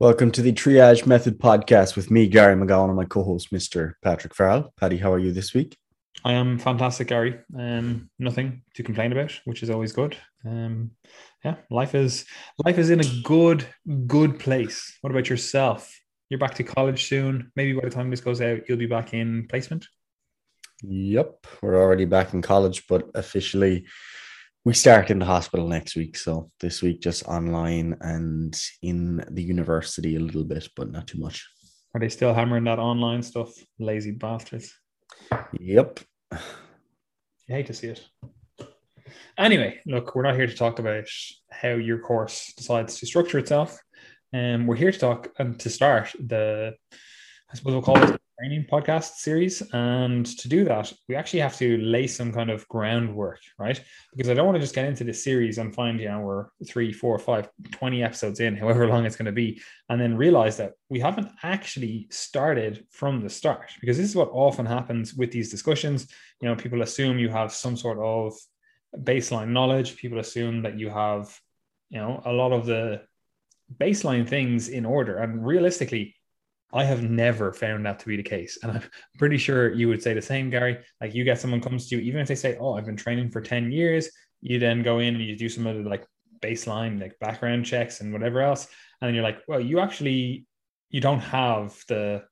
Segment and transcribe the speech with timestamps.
[0.00, 3.94] Welcome to the Triage Method podcast with me, Gary McGowan, and my co host, Mr.
[4.00, 4.72] Patrick Farrell.
[4.76, 5.76] Paddy, how are you this week?
[6.24, 7.40] I am fantastic, Gary.
[7.58, 10.16] Um, nothing to complain about, which is always good.
[10.46, 10.92] Um,
[11.44, 12.26] yeah, life is
[12.64, 13.66] life is in a good
[14.06, 14.96] good place.
[15.00, 15.92] What about yourself?
[16.28, 17.50] You're back to college soon.
[17.56, 19.88] Maybe by the time this goes out, you'll be back in placement.
[20.84, 23.86] Yep, we're already back in college, but officially
[24.64, 26.16] we start in the hospital next week.
[26.16, 31.18] So this week just online and in the university a little bit, but not too
[31.18, 31.46] much.
[31.94, 33.50] Are they still hammering that online stuff?
[33.78, 34.74] Lazy bastards.
[35.58, 36.00] Yep.
[36.32, 36.38] You
[37.48, 38.04] hate to see it.
[39.38, 41.06] Anyway, look, we're not here to talk about
[41.50, 43.78] how your course decides to structure itself.
[44.32, 46.74] And um, we're here to talk and to start the,
[47.50, 49.62] I suppose we'll call it training podcast series.
[49.72, 53.82] And to do that, we actually have to lay some kind of groundwork, right?
[54.14, 56.46] Because I don't want to just get into this series and find, you know, we're
[56.66, 60.56] three, four, five, 20 episodes in, however long it's going to be, and then realize
[60.58, 63.72] that we haven't actually started from the start.
[63.80, 66.06] Because this is what often happens with these discussions.
[66.40, 68.34] You know, people assume you have some sort of
[69.02, 71.36] baseline knowledge, people assume that you have,
[71.90, 73.02] you know, a lot of the
[73.80, 75.18] baseline things in order.
[75.18, 76.14] And realistically,
[76.72, 78.58] I have never found that to be the case.
[78.62, 78.82] And I'm
[79.18, 80.78] pretty sure you would say the same, Gary.
[81.00, 83.30] Like you get someone comes to you, even if they say, Oh, I've been training
[83.30, 84.10] for 10 years,
[84.40, 86.06] you then go in and you do some of the like
[86.40, 88.68] baseline, like background checks and whatever else.
[89.00, 90.46] And then you're like, well, you actually
[90.90, 92.24] you don't have the,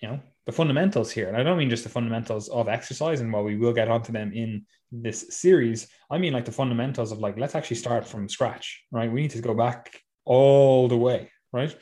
[0.00, 1.28] you know, the fundamentals here.
[1.28, 4.12] And I don't mean just the fundamentals of exercise, and while we will get onto
[4.12, 8.28] them in this series, I mean like the fundamentals of like, let's actually start from
[8.28, 9.10] scratch, right?
[9.10, 11.74] We need to go back all the way, right?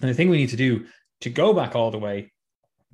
[0.00, 0.86] And the thing we need to do
[1.20, 2.32] to go back all the way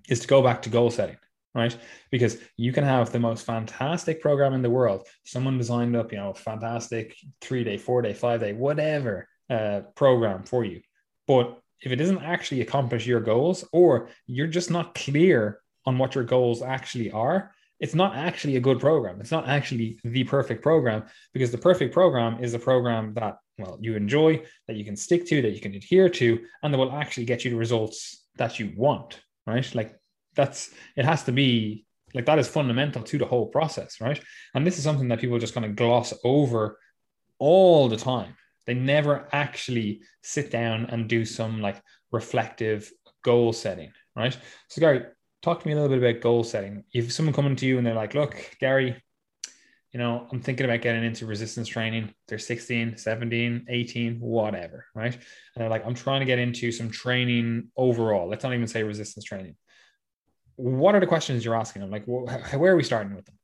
[0.09, 1.17] is to go back to goal setting,
[1.55, 1.77] right?
[2.11, 5.07] Because you can have the most fantastic program in the world.
[5.25, 9.81] Someone designed up, you know, a fantastic three day, four day, five day, whatever uh,
[9.95, 10.81] program for you.
[11.27, 16.15] But if it doesn't actually accomplish your goals, or you're just not clear on what
[16.15, 19.21] your goals actually are, it's not actually a good program.
[19.21, 23.79] It's not actually the perfect program because the perfect program is a program that well
[23.81, 26.93] you enjoy, that you can stick to, that you can adhere to, and that will
[26.93, 29.21] actually get you the results that you want.
[29.47, 29.75] Right?
[29.75, 29.97] Like
[30.35, 31.85] that's it has to be
[32.15, 34.21] like that is fundamental to the whole process, right?
[34.55, 36.79] And this is something that people just kind of gloss over
[37.39, 38.37] all the time.
[38.67, 41.83] They never actually sit down and do some like
[42.13, 42.91] reflective
[43.25, 44.37] goal setting, right?
[44.69, 45.05] So, Gary,
[45.45, 46.85] talk to me a little bit about goal setting.
[46.93, 49.01] If someone coming to you and they're like, look, Gary,
[49.93, 52.13] you know, I'm thinking about getting into resistance training.
[52.27, 55.13] They're 16, 17, 18, whatever, right?
[55.13, 55.23] And
[55.57, 58.29] they're like, I'm trying to get into some training overall.
[58.29, 59.55] Let's not even say resistance training.
[60.57, 61.91] What are the questions you're asking them?
[61.91, 63.39] Like, where are we starting with them?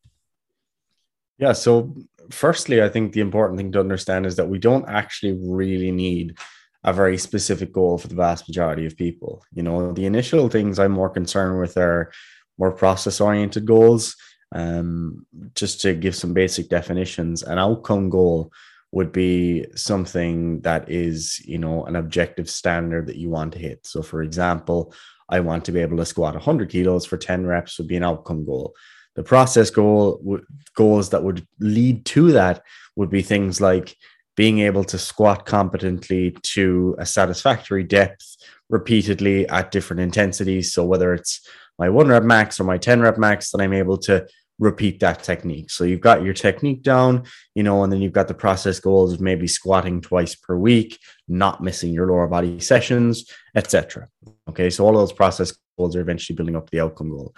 [1.38, 1.53] Yeah.
[1.53, 1.94] So,
[2.31, 6.38] firstly, I think the important thing to understand is that we don't actually really need
[6.84, 9.44] a very specific goal for the vast majority of people.
[9.52, 12.10] You know, the initial things I'm more concerned with are
[12.58, 14.16] more process oriented goals.
[14.52, 18.52] Um, just to give some basic definitions, an outcome goal
[18.92, 23.86] would be something that is, you know, an objective standard that you want to hit.
[23.86, 24.92] So, for example,
[25.28, 28.02] I want to be able to squat 100 kilos for 10 reps would be an
[28.02, 28.74] outcome goal.
[29.14, 30.40] The process goal
[30.74, 32.62] goals that would lead to that
[32.96, 33.96] would be things like
[34.36, 38.36] being able to squat competently to a satisfactory depth
[38.68, 40.72] repeatedly at different intensities.
[40.72, 41.46] So whether it's
[41.78, 44.26] my one rep max or my 10 rep max, that I'm able to
[44.60, 45.70] repeat that technique.
[45.70, 47.24] So you've got your technique down,
[47.54, 50.98] you know, and then you've got the process goals of maybe squatting twice per week,
[51.26, 53.24] not missing your lower body sessions,
[53.56, 54.08] etc.
[54.48, 57.34] Okay, so all those process goals are eventually building up the outcome goal.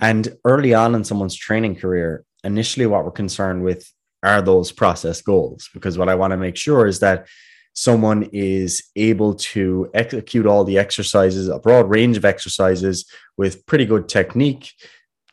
[0.00, 3.92] And early on in someone's training career, initially what we're concerned with
[4.22, 7.26] are those process goals because what I want to make sure is that
[7.72, 13.86] someone is able to execute all the exercises, a broad range of exercises with pretty
[13.86, 14.72] good technique,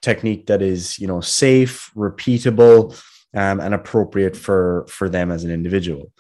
[0.02, 2.98] technique that is, you know, safe, repeatable,
[3.36, 6.12] um, and appropriate for for them as an individual.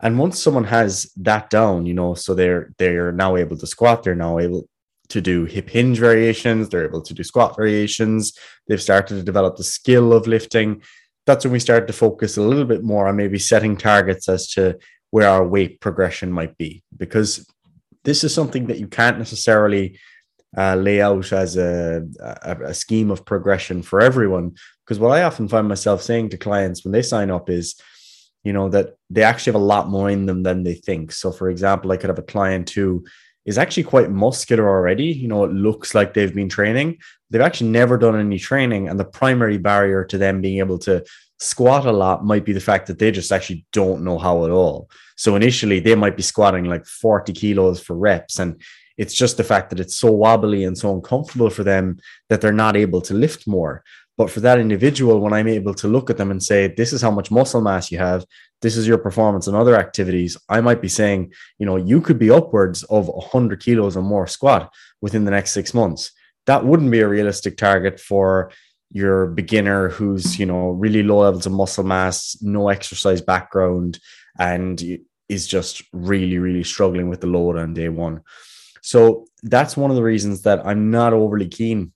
[0.00, 4.02] And once someone has that down, you know, so they're they're now able to squat,
[4.02, 4.68] they're now able
[5.08, 8.32] to do hip hinge variations, they're able to do squat variations,
[8.66, 10.82] they've started to develop the skill of lifting
[11.26, 14.48] that's when we started to focus a little bit more on maybe setting targets as
[14.52, 14.78] to
[15.10, 16.82] where our weight progression might be.
[16.96, 17.46] Because
[18.04, 19.98] this is something that you can't necessarily
[20.56, 24.54] uh, lay out as a, a, a, scheme of progression for everyone.
[24.84, 27.80] Because what i often find myself saying to clients when they sign up is
[28.44, 31.12] you know that they actually have a lot more in them than they think.
[31.12, 33.04] So for example i could have a client who
[33.44, 35.06] is actually quite muscular already.
[35.06, 36.98] You know, it looks like they've been training.
[37.30, 38.88] They've actually never done any training.
[38.88, 41.04] And the primary barrier to them being able to
[41.40, 44.50] squat a lot might be the fact that they just actually don't know how at
[44.50, 44.88] all.
[45.16, 48.38] So initially they might be squatting like 40 kilos for reps.
[48.38, 48.60] And
[48.96, 51.98] it's just the fact that it's so wobbly and so uncomfortable for them
[52.28, 53.82] that they're not able to lift more.
[54.18, 57.02] But for that individual, when I'm able to look at them and say, this is
[57.02, 58.24] how much muscle mass you have,
[58.62, 62.18] this is your performance and other activities, I might be saying, you know, you could
[62.18, 66.12] be upwards of 100 kilos or more squat within the next six months.
[66.46, 68.50] That wouldn't be a realistic target for
[68.90, 73.98] your beginner who's, you know, really low levels of muscle mass, no exercise background,
[74.38, 74.82] and
[75.28, 78.22] is just really, really struggling with the load on day one.
[78.82, 81.92] So that's one of the reasons that I'm not overly keen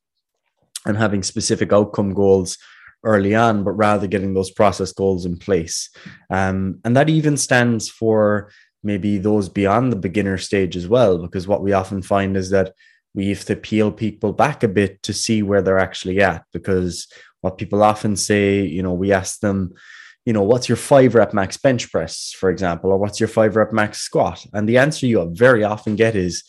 [0.87, 2.59] on having specific outcome goals
[3.07, 5.89] early on, but rather getting those process goals in place.
[6.29, 8.51] Um, and that even stands for
[8.83, 12.75] maybe those beyond the beginner stage as well, because what we often find is that
[13.15, 16.45] we have to peel people back a bit to see where they're actually at.
[16.53, 17.09] Because
[17.41, 19.73] what people often say, you know, we ask them,
[20.27, 23.57] you know, what's your five rep max bench press, for example, or what's your five
[23.57, 24.45] rep max squat?
[24.53, 26.43] And the answer you very often get is,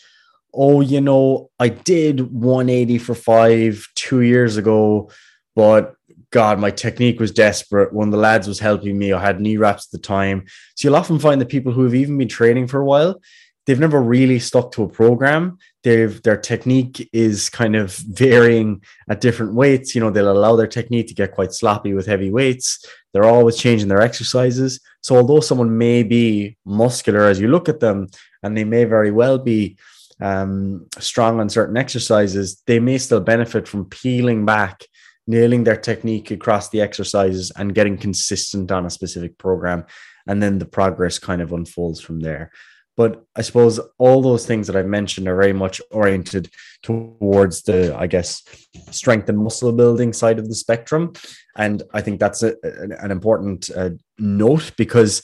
[0.54, 5.12] oh, you know, I did 180 for five two years ago,
[5.58, 5.96] but
[6.30, 7.92] God, my technique was desperate.
[7.92, 9.12] One of the lads was helping me.
[9.12, 10.46] I had knee wraps at the time.
[10.76, 13.20] So you'll often find that people who have even been training for a while,
[13.66, 15.58] they've never really stuck to a program.
[15.84, 19.96] They've their technique is kind of varying at different weights.
[19.96, 22.86] You know, they'll allow their technique to get quite sloppy with heavy weights.
[23.12, 24.80] They're always changing their exercises.
[25.02, 28.10] So although someone may be muscular as you look at them,
[28.44, 29.78] and they may very well be
[30.20, 34.84] um, strong on certain exercises, they may still benefit from peeling back,
[35.28, 39.86] nailing their technique across the exercises, and getting consistent on a specific program.
[40.26, 42.52] And then the progress kind of unfolds from there.
[42.98, 46.50] But I suppose all those things that I've mentioned are very much oriented
[46.82, 48.44] towards the, I guess,
[48.90, 51.14] strength and muscle building side of the spectrum.
[51.56, 55.22] And I think that's a, an important uh, note because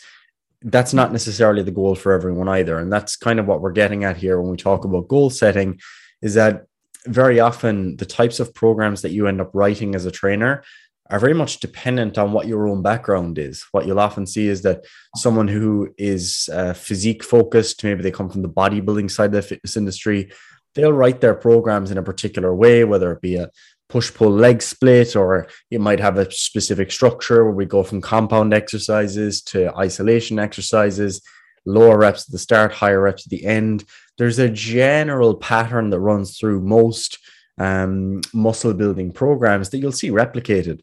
[0.62, 2.78] that's not necessarily the goal for everyone either.
[2.78, 5.80] And that's kind of what we're getting at here when we talk about goal setting
[6.22, 6.68] is that
[7.06, 10.64] very often the types of programs that you end up writing as a trainer
[11.10, 13.66] are very much dependent on what your own background is.
[13.72, 14.86] What you'll often see is that
[15.18, 19.42] someone who is uh, physique focused, maybe they come from the bodybuilding side of the
[19.42, 20.32] fitness industry,
[20.76, 23.50] they'll write their programs in a particular way, whether it be a
[23.90, 28.02] push pull leg split, or it might have a specific structure where we go from
[28.02, 31.22] compound exercises to isolation exercises,
[31.66, 33.84] lower reps at the start, higher reps at the end.
[34.18, 37.20] There's a general pattern that runs through most
[37.58, 40.82] um, muscle building programs that you'll see replicated.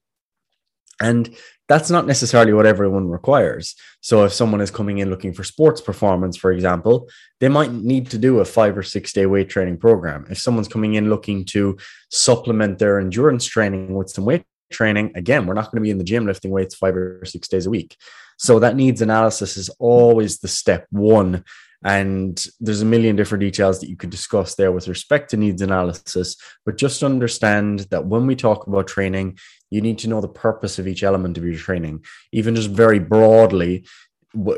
[1.01, 1.35] And
[1.69, 3.75] that's not necessarily what everyone requires.
[4.01, 8.11] So if someone is coming in looking for sports performance, for example, they might need
[8.11, 10.27] to do a five or six day weight training program.
[10.29, 11.79] If someone's coming in looking to
[12.11, 15.99] supplement their endurance training with some weight training, again, we're not going to be in
[15.99, 17.97] the gym lifting weights five or six days a week.
[18.37, 21.45] So that needs analysis is always the step one.
[21.83, 25.63] And there's a million different details that you could discuss there with respect to needs
[25.63, 26.37] analysis.
[26.67, 29.39] But just understand that when we talk about training,
[29.71, 32.99] you need to know the purpose of each element of your training even just very
[32.99, 33.85] broadly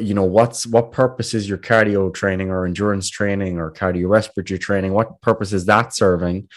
[0.00, 4.92] you know what's what purpose is your cardio training or endurance training or cardiorespiratory training
[4.92, 6.48] what purpose is that serving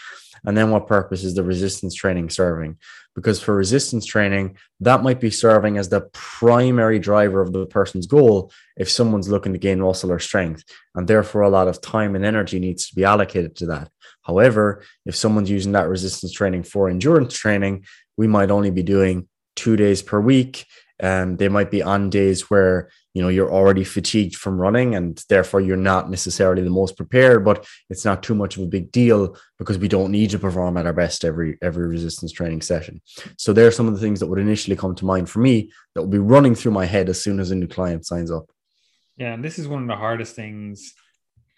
[0.46, 2.78] and then what purpose is the resistance training serving?
[3.14, 8.06] Because for resistance training that might be serving as the primary driver of the person's
[8.06, 10.64] goal if someone's looking to gain muscle or strength.
[10.94, 13.90] And therefore a lot of time and energy needs to be allocated to that.
[14.22, 17.84] However if someone's using that resistance training for endurance training
[18.16, 20.66] we might only be doing two days per week.
[20.98, 25.24] And they might be on days where you know you're already fatigued from running and
[25.30, 28.92] therefore you're not necessarily the most prepared but it's not too much of a big
[28.92, 33.00] deal because we don't need to perform at our best every every resistance training session
[33.38, 35.72] so there are some of the things that would initially come to mind for me
[35.94, 38.50] that will be running through my head as soon as a new client signs up
[39.16, 40.92] yeah and this is one of the hardest things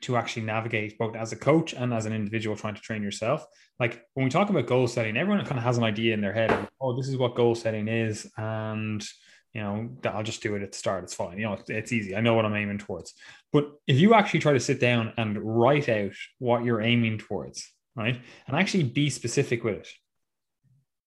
[0.00, 3.44] to actually navigate both as a coach and as an individual trying to train yourself.
[3.80, 6.32] Like when we talk about goal setting, everyone kind of has an idea in their
[6.32, 8.30] head of, oh, this is what goal setting is.
[8.36, 9.04] And,
[9.54, 11.04] you know, I'll just do it at the start.
[11.04, 11.38] It's fine.
[11.38, 12.14] You know, it's easy.
[12.14, 13.14] I know what I'm aiming towards.
[13.52, 17.70] But if you actually try to sit down and write out what you're aiming towards,
[17.96, 19.88] right, and actually be specific with it,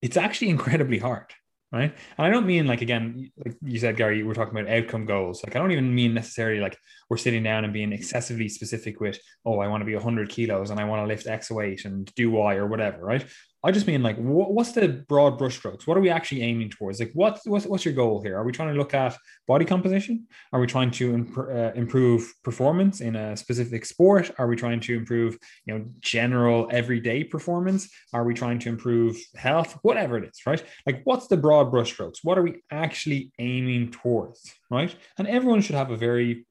[0.02, 1.34] it's actually incredibly hard
[1.72, 1.96] right?
[2.18, 5.44] And I don't mean like again, like you said, Gary, we're talking about outcome goals.
[5.44, 6.78] Like I don't even mean necessarily like
[7.10, 10.70] we're sitting down and being excessively specific with, oh, I want to be 100 kilos
[10.70, 13.26] and I want to lift X weight and do Y or whatever, right?
[13.64, 15.86] I just mean like, what's the broad brushstrokes?
[15.86, 17.00] What are we actually aiming towards?
[17.00, 18.36] Like, what's, what's what's your goal here?
[18.36, 19.16] Are we trying to look at
[19.48, 20.26] body composition?
[20.52, 24.32] Are we trying to imp- uh, improve performance in a specific sport?
[24.40, 27.88] Are we trying to improve, you know, general everyday performance?
[28.14, 29.78] Are we trying to improve health?
[29.84, 30.64] Whatever it is, right?
[30.88, 32.18] Like, what's the broad brushstrokes?
[32.24, 34.96] What are we actually aiming towards, right?
[35.20, 36.48] And everyone should have a very,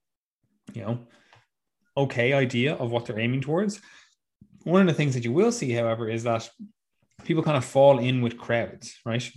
[0.74, 1.00] you know,
[1.96, 3.80] okay idea of what they're aiming towards.
[4.62, 6.48] One of the things that you will see, however, is that
[7.24, 9.28] people kind of fall in with crowds, right?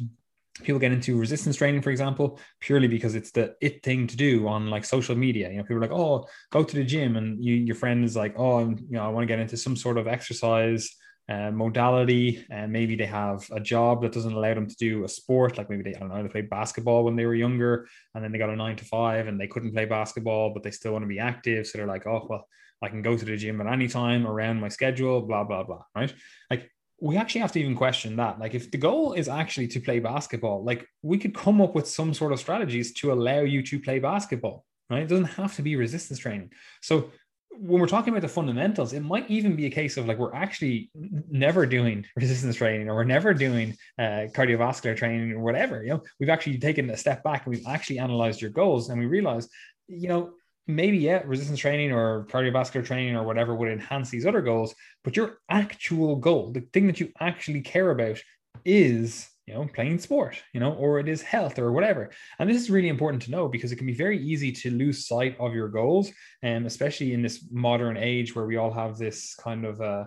[0.62, 4.48] People get into resistance training, for example, purely because it's the it thing to do
[4.48, 5.50] on like social media.
[5.50, 8.16] You know, people are like, "Oh, go to the gym," and you, your friend is
[8.16, 10.90] like, "Oh, I'm, you know, I want to get into some sort of exercise
[11.30, 15.08] uh, modality, and maybe they have a job that doesn't allow them to do a
[15.08, 15.58] sport.
[15.58, 18.32] Like maybe they, I don't know, they played basketball when they were younger, and then
[18.32, 21.04] they got a nine to five, and they couldn't play basketball, but they still want
[21.04, 21.66] to be active.
[21.66, 22.48] So they're like, oh well,
[22.82, 25.84] I can go to the gym at any time around my schedule, blah blah blah.
[25.96, 26.14] Right?
[26.52, 26.70] Like
[27.04, 28.40] we actually have to even question that.
[28.40, 31.86] Like, if the goal is actually to play basketball, like we could come up with
[31.86, 35.04] some sort of strategies to allow you to play basketball, right?
[35.04, 36.52] It doesn't have to be resistance training.
[36.82, 37.12] So,
[37.60, 40.34] when we're talking about the fundamentals, it might even be a case of like we're
[40.34, 40.90] actually
[41.30, 45.84] never doing resistance training or we're never doing uh, cardiovascular training or whatever.
[45.84, 48.98] You know, we've actually taken a step back and we've actually analyzed your goals and
[48.98, 49.50] we realize,
[49.88, 50.32] you know,
[50.68, 55.16] maybe yeah resistance training or cardiovascular training or whatever would enhance these other goals but
[55.16, 58.18] your actual goal the thing that you actually care about
[58.66, 62.12] is you know playing sport you know or it is health or whatever.
[62.40, 65.08] And this is really important to know because it can be very easy to lose
[65.08, 69.36] sight of your goals and especially in this modern age where we all have this
[69.36, 70.06] kind of uh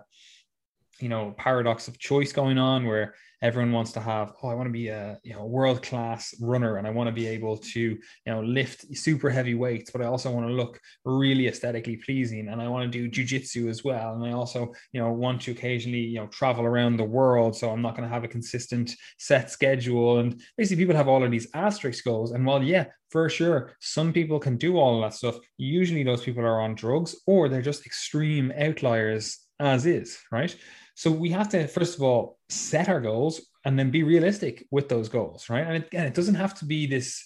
[1.00, 4.66] you know paradox of choice going on where everyone wants to have oh i want
[4.66, 7.80] to be a you know world class runner and i want to be able to
[7.80, 12.48] you know lift super heavy weights but i also want to look really aesthetically pleasing
[12.48, 14.14] and i want to do jiu-jitsu as well.
[14.14, 17.70] And i also you know want to occasionally you know travel around the world so
[17.70, 20.18] i'm not going to have a consistent set schedule.
[20.18, 24.12] And basically people have all of these asterisk goals and while yeah for sure some
[24.12, 27.86] people can do all that stuff usually those people are on drugs or they're just
[27.86, 30.56] extreme outliers as is right
[30.96, 34.88] so we have to, first of all, set our goals and then be realistic with
[34.88, 35.66] those goals, right?
[35.66, 37.22] And again, it doesn't have to be this,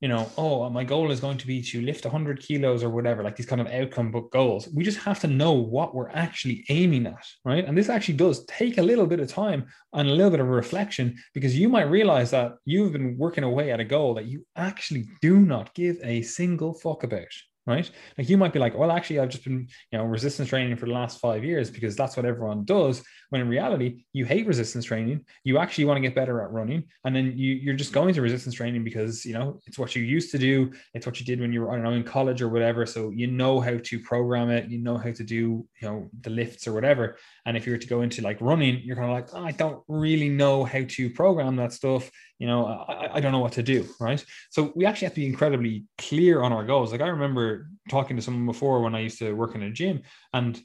[0.00, 3.22] you know, oh, my goal is going to be to lift 100 kilos or whatever,
[3.22, 4.70] like these kind of outcome book goals.
[4.74, 7.62] We just have to know what we're actually aiming at, right?
[7.62, 10.48] And this actually does take a little bit of time and a little bit of
[10.48, 14.46] reflection because you might realize that you've been working away at a goal that you
[14.56, 17.26] actually do not give a single fuck about,
[17.66, 17.88] right?
[18.18, 20.86] Like you might be like, well, actually, I've just been, you know, resistance training for
[20.86, 23.02] the last five years because that's what everyone does.
[23.30, 25.24] When in reality, you hate resistance training.
[25.44, 28.22] You actually want to get better at running, and then you you're just going to
[28.22, 30.72] resistance training because you know it's what you used to do.
[30.92, 32.84] It's what you did when you were, I don't know, in college or whatever.
[32.84, 34.68] So you know how to program it.
[34.68, 37.16] You know how to do, you know, the lifts or whatever.
[37.46, 39.52] And if you were to go into like running, you're kind of like, oh, I
[39.52, 42.10] don't really know how to program that stuff
[42.42, 44.22] you know I, I don't know what to do right?
[44.50, 46.90] So we actually have to be incredibly clear on our goals.
[46.92, 50.02] Like i remember talking to someone before when i used to work in a gym
[50.38, 50.60] and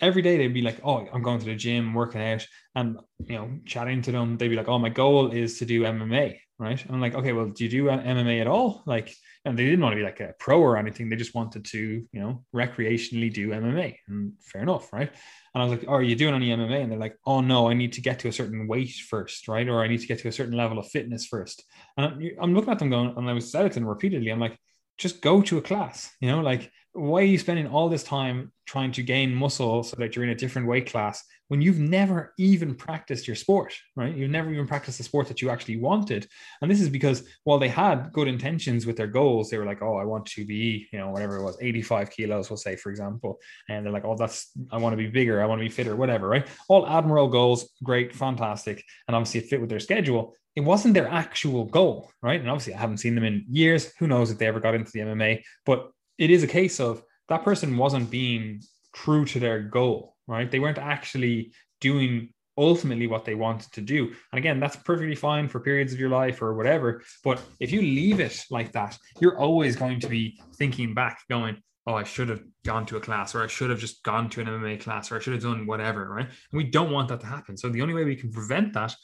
[0.00, 2.98] every day they'd be like oh i'm going to the gym working out and
[3.30, 6.26] you know chatting to them they'd be like oh my goal is to do mma
[6.58, 6.84] right?
[6.84, 8.82] And i'm like okay well do you do mma at all?
[8.86, 9.08] Like
[9.44, 12.06] and they didn't want to be like a pro or anything they just wanted to
[12.12, 15.10] you know recreationally do mma and fair enough right
[15.54, 16.82] and I was like, oh, are you doing any MMA?
[16.82, 19.68] And they're like, oh, no, I need to get to a certain weight first, right?
[19.68, 21.62] Or I need to get to a certain level of fitness first.
[21.98, 24.30] And I'm looking at them going, and I was said it to them repeatedly.
[24.30, 24.58] I'm like,
[24.96, 28.52] just go to a class, you know, like why are you spending all this time
[28.66, 32.32] trying to gain muscle so that you're in a different weight class when you've never
[32.38, 34.16] even practiced your sport, right?
[34.16, 36.26] You've never even practiced the sport that you actually wanted.
[36.62, 39.82] And this is because while they had good intentions with their goals, they were like,
[39.82, 42.88] oh, I want to be, you know, whatever it was, 85 kilos, we'll say, for
[42.88, 43.38] example.
[43.68, 45.94] And they're like, oh, that's, I want to be bigger, I want to be fitter,
[45.94, 46.48] whatever, right?
[46.70, 48.82] All admirable goals, great, fantastic.
[49.06, 52.38] And obviously it fit with their schedule it wasn't their actual goal, right?
[52.38, 53.90] And obviously, I haven't seen them in years.
[53.98, 55.42] Who knows if they ever got into the MMA?
[55.64, 58.60] But it is a case of that person wasn't being
[58.94, 60.50] true to their goal, right?
[60.50, 64.06] They weren't actually doing ultimately what they wanted to do.
[64.32, 67.02] And again, that's perfectly fine for periods of your life or whatever.
[67.24, 71.56] But if you leave it like that, you're always going to be thinking back, going,
[71.86, 74.40] oh, I should have gone to a class or I should have just gone to
[74.40, 76.26] an MMA class or I should have done whatever, right?
[76.26, 77.56] And we don't want that to happen.
[77.56, 78.94] So the only way we can prevent that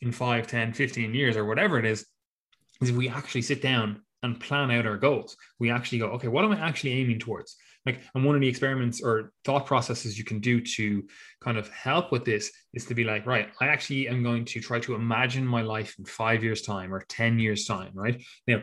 [0.00, 2.06] in 5, 10, 15 years or whatever it is,
[2.82, 5.36] is if we actually sit down and plan out our goals.
[5.60, 7.56] We actually go, okay, what am I actually aiming towards?
[7.86, 11.06] Like, and one of the experiments or thought processes you can do to
[11.42, 14.60] kind of help with this is to be like, right, I actually am going to
[14.60, 18.22] try to imagine my life in five years' time or 10 years' time, right?
[18.46, 18.62] Now,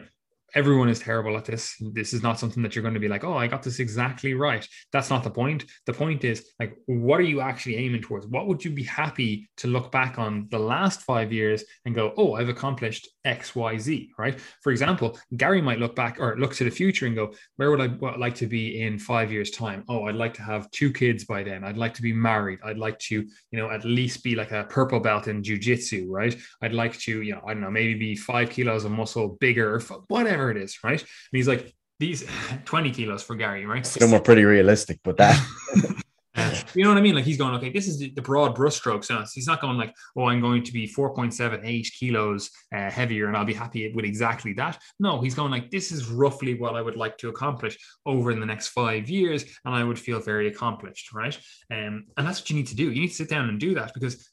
[0.54, 1.76] everyone is terrible at this.
[1.94, 4.34] This is not something that you're going to be like, oh, I got this exactly
[4.34, 4.68] right.
[4.92, 5.66] That's not the point.
[5.86, 8.28] The point is, like, what are you actually aiming towards?
[8.28, 12.14] What would you be happy to look back on the last five years and go,
[12.18, 14.40] oh, I've accomplished X, Y, Z, right?
[14.62, 17.82] For example, Gary might look back or look to the future and go, where would
[17.82, 17.88] I
[18.18, 19.84] like to be in five years' time?
[19.88, 21.64] Oh, I'd like to have two kids by then.
[21.64, 22.60] I'd like to be married.
[22.64, 26.36] I'd like to, you know, at least be like a purple belt in jujitsu, right?
[26.62, 29.80] I'd like to, you know, I don't know, maybe be five kilos of muscle bigger,
[30.08, 31.00] whatever it is, right?
[31.00, 32.26] And he's like, these
[32.66, 33.86] 20 kilos for Gary, right?
[33.86, 35.40] Some are pretty realistic, but that
[36.36, 37.16] Uh, you know what I mean?
[37.16, 39.06] Like he's going, okay, this is the, broad brushstrokes.
[39.06, 43.36] So he's not going like, oh, I'm going to be 4.78 kilos uh, heavier and
[43.36, 44.78] I'll be happy with exactly that.
[45.00, 48.40] No, he's going like, this is roughly what I would like to accomplish over in
[48.40, 49.44] the next five years.
[49.66, 51.38] And I would feel very accomplished, right?
[51.72, 52.92] Um, and that's what you need to do.
[52.92, 54.32] You need to sit down and do that because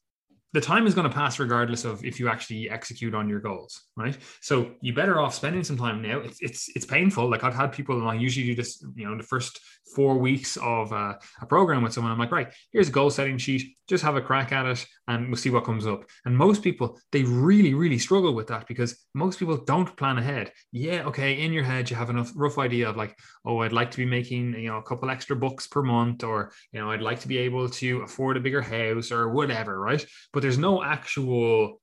[0.52, 3.82] the time is going to pass regardless of if you actually execute on your goals,
[3.96, 4.16] right?
[4.40, 6.20] So you better off spending some time now.
[6.20, 7.28] It's it's it's painful.
[7.28, 9.60] Like I've had people, and I usually do this, you know, the first
[9.94, 12.12] four weeks of uh, a program with someone.
[12.12, 13.76] I'm like, right, here's a goal setting sheet.
[13.88, 16.04] Just have a crack at it, and we'll see what comes up.
[16.24, 20.52] And most people, they really, really struggle with that because most people don't plan ahead.
[20.72, 23.90] Yeah, okay, in your head you have enough rough idea of like, oh, I'd like
[23.90, 27.02] to be making you know a couple extra bucks per month, or you know, I'd
[27.02, 30.04] like to be able to afford a bigger house or whatever, right?
[30.32, 31.80] But but there's no actual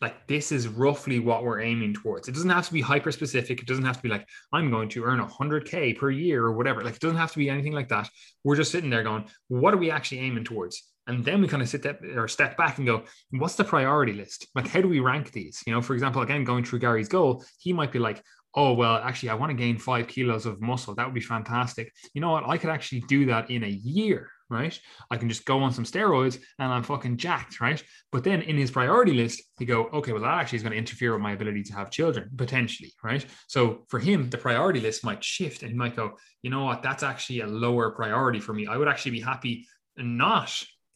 [0.00, 2.28] like this is roughly what we're aiming towards.
[2.28, 3.60] It doesn't have to be hyper specific.
[3.60, 6.82] It doesn't have to be like I'm going to earn 100k per year or whatever.
[6.82, 8.08] Like it doesn't have to be anything like that.
[8.42, 10.82] We're just sitting there going, what are we actually aiming towards?
[11.06, 14.12] And then we kind of sit there or step back and go, what's the priority
[14.12, 14.46] list?
[14.54, 15.62] Like how do we rank these?
[15.66, 18.22] You know, for example, again going through Gary's goal, he might be like,
[18.54, 20.94] oh well, actually I want to gain five kilos of muscle.
[20.94, 21.92] That would be fantastic.
[22.14, 22.48] You know what?
[22.48, 24.78] I could actually do that in a year right?
[25.10, 27.82] I can just go on some steroids and I'm fucking jacked, right?
[28.12, 30.78] But then in his priority list, he go, okay, well, that actually is going to
[30.78, 33.24] interfere with my ability to have children potentially, right?
[33.48, 36.82] So for him, the priority list might shift and he might go, you know what,
[36.82, 38.66] that's actually a lower priority for me.
[38.66, 39.66] I would actually be happy
[39.96, 40.52] not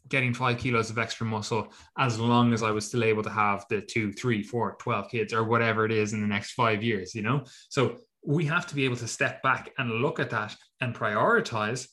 [0.08, 3.64] getting five kilos of extra muscle as long as I was still able to have
[3.70, 7.14] the two, three, four, 12 kids or whatever it is in the next five years,
[7.14, 7.44] you know?
[7.70, 11.88] So we have to be able to step back and look at that and prioritize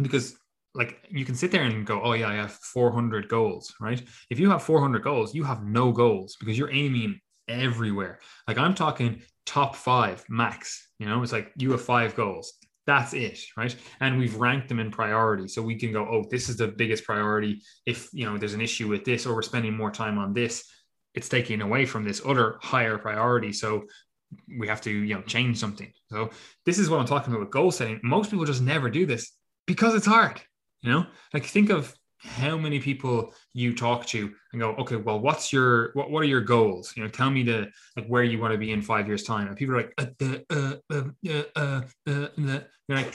[0.00, 0.36] because
[0.76, 4.02] like you can sit there and go, oh yeah, I have 400 goals, right?
[4.30, 8.20] If you have 400 goals, you have no goals because you're aiming everywhere.
[8.46, 12.52] Like I'm talking top five max, you know, it's like you have five goals.
[12.86, 13.74] That's it, right?
[14.00, 15.48] And we've ranked them in priority.
[15.48, 17.62] So we can go, oh, this is the biggest priority.
[17.84, 20.64] If, you know, there's an issue with this or we're spending more time on this,
[21.14, 23.52] it's taking away from this other higher priority.
[23.52, 23.86] So
[24.56, 25.90] we have to, you know, change something.
[26.10, 26.30] So
[26.64, 27.98] this is what I'm talking about with goal setting.
[28.04, 29.32] Most people just never do this
[29.66, 30.40] because it's hard
[30.82, 35.20] you know, like think of how many people you talk to and go, okay, well,
[35.20, 36.92] what's your what what are your goals?
[36.96, 39.48] You know, tell me the like where you want to be in five years time.
[39.48, 40.06] And people are like, uh,
[40.50, 43.14] uh, uh, uh, uh, uh, like,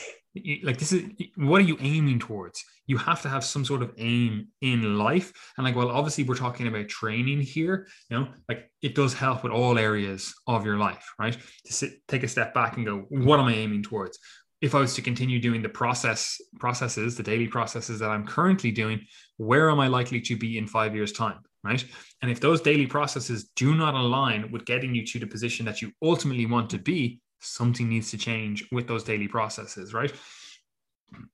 [0.64, 1.04] like this is
[1.36, 2.64] what are you aiming towards?
[2.88, 5.32] You have to have some sort of aim in life.
[5.58, 7.88] And like, well, obviously we're talking about training here.
[8.10, 11.38] You know, like it does help with all areas of your life, right?
[11.66, 14.20] To sit, take a step back and go, what am I aiming towards?
[14.62, 18.72] If I was to continue doing the process processes, the daily processes that I'm currently
[18.72, 19.02] doing,
[19.38, 21.40] where am I likely to be in five years' time?
[21.64, 21.84] Right.
[22.22, 25.82] And if those daily processes do not align with getting you to the position that
[25.82, 30.12] you ultimately want to be, something needs to change with those daily processes, right?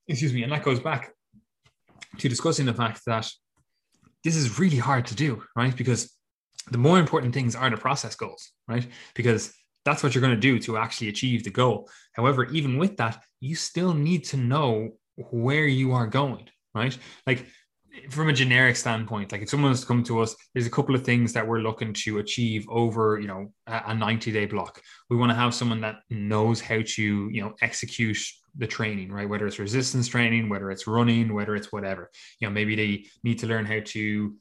[0.08, 0.44] Excuse me.
[0.44, 1.14] And that goes back
[2.18, 3.30] to discussing the fact that
[4.24, 5.76] this is really hard to do, right?
[5.76, 6.14] Because
[6.72, 8.86] the more important things are the process goals, right?
[9.16, 9.54] Because
[9.88, 11.90] that's what you're going to do to actually achieve the goal.
[12.12, 16.96] However, even with that, you still need to know where you are going, right?
[17.26, 17.46] Like
[18.10, 21.06] from a generic standpoint, like if someone has come to us, there's a couple of
[21.06, 24.82] things that we're looking to achieve over, you know, a 90 day block.
[25.10, 28.20] We want to have someone that knows how to, you know, execute
[28.58, 29.30] the training, right?
[29.30, 33.40] Whether it's resistance training, whether it's running, whether it's whatever, you know, maybe they need
[33.40, 34.36] to learn how to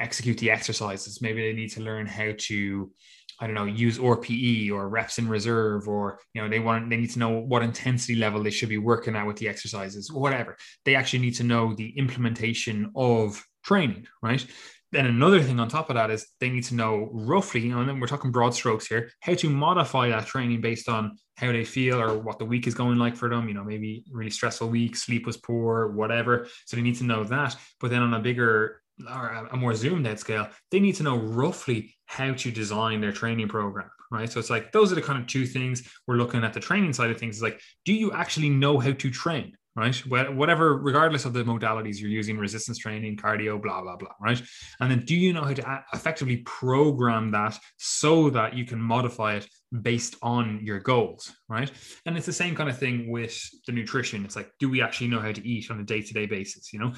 [0.00, 1.22] execute the exercises.
[1.22, 2.90] Maybe they need to learn how to,
[3.40, 6.96] I don't know, use RPE or reps in reserve, or you know, they want they
[6.96, 10.20] need to know what intensity level they should be working at with the exercises, or
[10.20, 10.56] whatever.
[10.84, 14.44] They actually need to know the implementation of training, right?
[14.90, 17.80] Then another thing on top of that is they need to know roughly, you know,
[17.80, 21.52] and then we're talking broad strokes here, how to modify that training based on how
[21.52, 23.48] they feel or what the week is going like for them.
[23.48, 26.48] You know, maybe really stressful week, sleep was poor, whatever.
[26.64, 27.54] So they need to know that.
[27.80, 31.18] But then on a bigger or a more zoomed out scale, they need to know
[31.18, 34.32] roughly how to design their training program, right?
[34.32, 36.92] So it's like those are the kind of two things we're looking at the training
[36.92, 37.36] side of things.
[37.36, 39.56] Is like, do you actually know how to train?
[39.76, 44.42] Right, whatever, regardless of the modalities you're using, resistance training, cardio, blah blah blah, right?
[44.80, 49.36] And then, do you know how to effectively program that so that you can modify
[49.36, 49.46] it
[49.82, 51.70] based on your goals, right?
[52.06, 54.24] And it's the same kind of thing with the nutrition.
[54.24, 56.72] It's like, do we actually know how to eat on a day-to-day basis?
[56.72, 56.92] You know,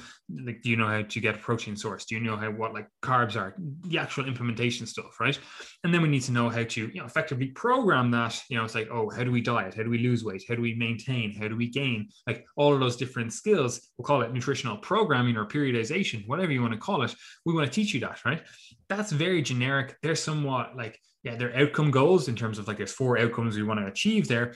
[0.45, 2.05] like, do you know how to get a protein source?
[2.05, 3.55] Do you know how what like carbs are?
[3.87, 5.37] The actual implementation stuff, right?
[5.83, 8.41] And then we need to know how to, you know, effectively program that.
[8.49, 9.73] You know, it's like, oh, how do we diet?
[9.73, 10.45] How do we lose weight?
[10.47, 11.33] How do we maintain?
[11.33, 12.07] How do we gain?
[12.25, 13.89] Like all of those different skills.
[13.97, 17.13] We'll call it nutritional programming or periodization, whatever you want to call it.
[17.45, 18.41] We want to teach you that, right?
[18.87, 19.97] That's very generic.
[20.01, 23.63] They're somewhat like yeah, they're outcome goals in terms of like there's four outcomes we
[23.63, 24.55] want to achieve there,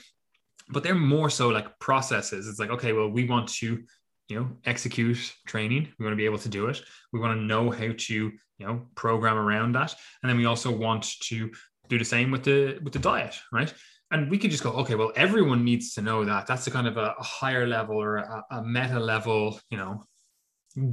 [0.68, 2.48] but they're more so like processes.
[2.48, 3.82] It's like, okay, well, we want to,
[4.28, 5.88] you know, execute training.
[5.98, 6.80] We want to be able to do it.
[7.12, 9.94] We want to know how to, you know, program around that.
[10.22, 11.50] And then we also want to
[11.88, 13.72] do the same with the with the diet, right?
[14.10, 16.46] And we could just go, okay, well, everyone needs to know that.
[16.46, 20.04] That's a kind of a, a higher level or a, a meta level, you know,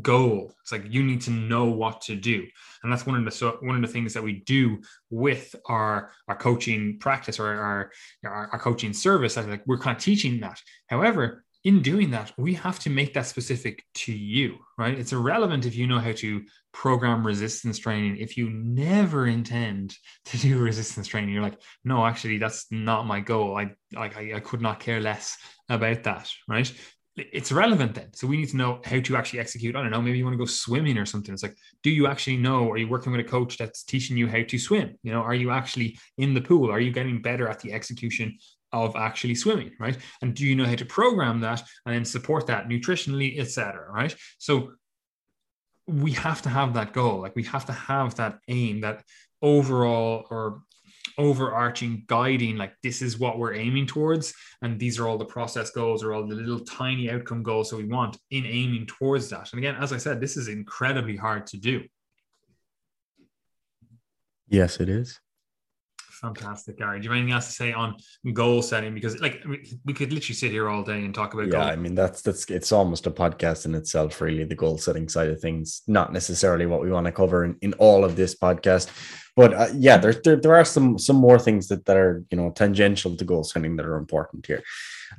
[0.02, 0.54] goal.
[0.62, 2.46] It's like you need to know what to do,
[2.84, 6.36] and that's one of the one of the things that we do with our our
[6.36, 7.92] coaching practice or our
[8.26, 9.36] our, our coaching service.
[9.36, 10.60] That like we're kind of teaching that.
[10.88, 14.98] However, in doing that, we have to make that specific to you, right?
[14.98, 16.42] It's irrelevant if you know how to
[16.74, 18.18] program resistance training.
[18.18, 23.22] If you never intend to do resistance training, you're like, no, actually, that's not my
[23.22, 23.58] goal.
[23.58, 25.38] I like I, I could not care less
[25.70, 26.72] about that, right?
[27.16, 28.12] It's relevant then.
[28.14, 29.76] So we need to know how to actually execute.
[29.76, 31.34] I don't know, maybe you want to go swimming or something.
[31.34, 32.70] It's like, do you actually know?
[32.72, 34.98] Are you working with a coach that's teaching you how to swim?
[35.04, 36.72] You know, are you actually in the pool?
[36.72, 38.38] Are you getting better at the execution
[38.72, 39.98] of actually swimming, right?
[40.24, 43.92] And do you know how to program that and then support that nutritionally, etc.
[43.92, 44.16] Right.
[44.40, 44.72] So
[45.86, 47.22] we have to have that goal.
[47.22, 49.04] Like we have to have that aim, that
[49.42, 50.62] overall or
[51.18, 55.70] overarching guiding like this is what we're aiming towards and these are all the process
[55.70, 59.52] goals or all the little tiny outcome goals that we want in aiming towards that
[59.52, 61.82] and again as i said this is incredibly hard to do
[64.48, 65.20] yes it is
[66.24, 67.02] Fantastic, Gary.
[67.02, 67.98] Do you have anything else to say on
[68.32, 68.94] goal setting?
[68.94, 69.44] Because like
[69.84, 71.48] we could literally sit here all day and talk about.
[71.48, 71.62] Yeah, goal.
[71.64, 74.46] I mean that's that's it's almost a podcast in itself, really.
[74.46, 77.74] The goal setting side of things, not necessarily what we want to cover in, in
[77.74, 78.90] all of this podcast,
[79.36, 82.38] but uh, yeah, there, there there are some some more things that that are you
[82.38, 84.64] know tangential to goal setting that are important here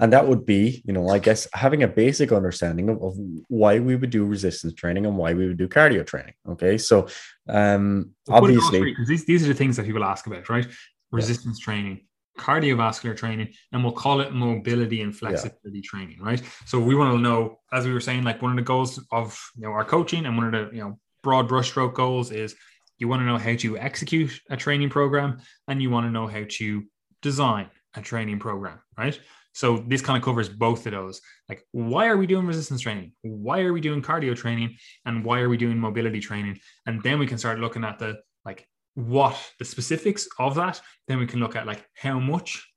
[0.01, 3.15] and that would be you know i guess having a basic understanding of, of
[3.49, 7.07] why we would do resistance training and why we would do cardio training okay so
[7.49, 10.67] um obviously these, these are the things that people ask about right
[11.11, 11.65] resistance yeah.
[11.65, 12.01] training
[12.39, 15.81] cardiovascular training and we'll call it mobility and flexibility yeah.
[15.85, 18.63] training right so we want to know as we were saying like one of the
[18.63, 22.33] goals of you know our coaching and one of the you know broad brushstroke goals
[22.33, 22.57] is
[22.99, 26.27] you want to know how to execute a training program and you want to know
[26.27, 26.85] how to
[27.23, 29.19] design a training program right
[29.55, 31.21] so this kind of covers both of those.
[31.49, 33.13] Like, why are we doing resistance training?
[33.23, 34.77] Why are we doing cardio training?
[35.07, 36.59] And why are we doing mobility training?
[36.87, 40.81] And then we can start looking at the like what the specifics of that.
[41.07, 42.69] Then we can look at like how much,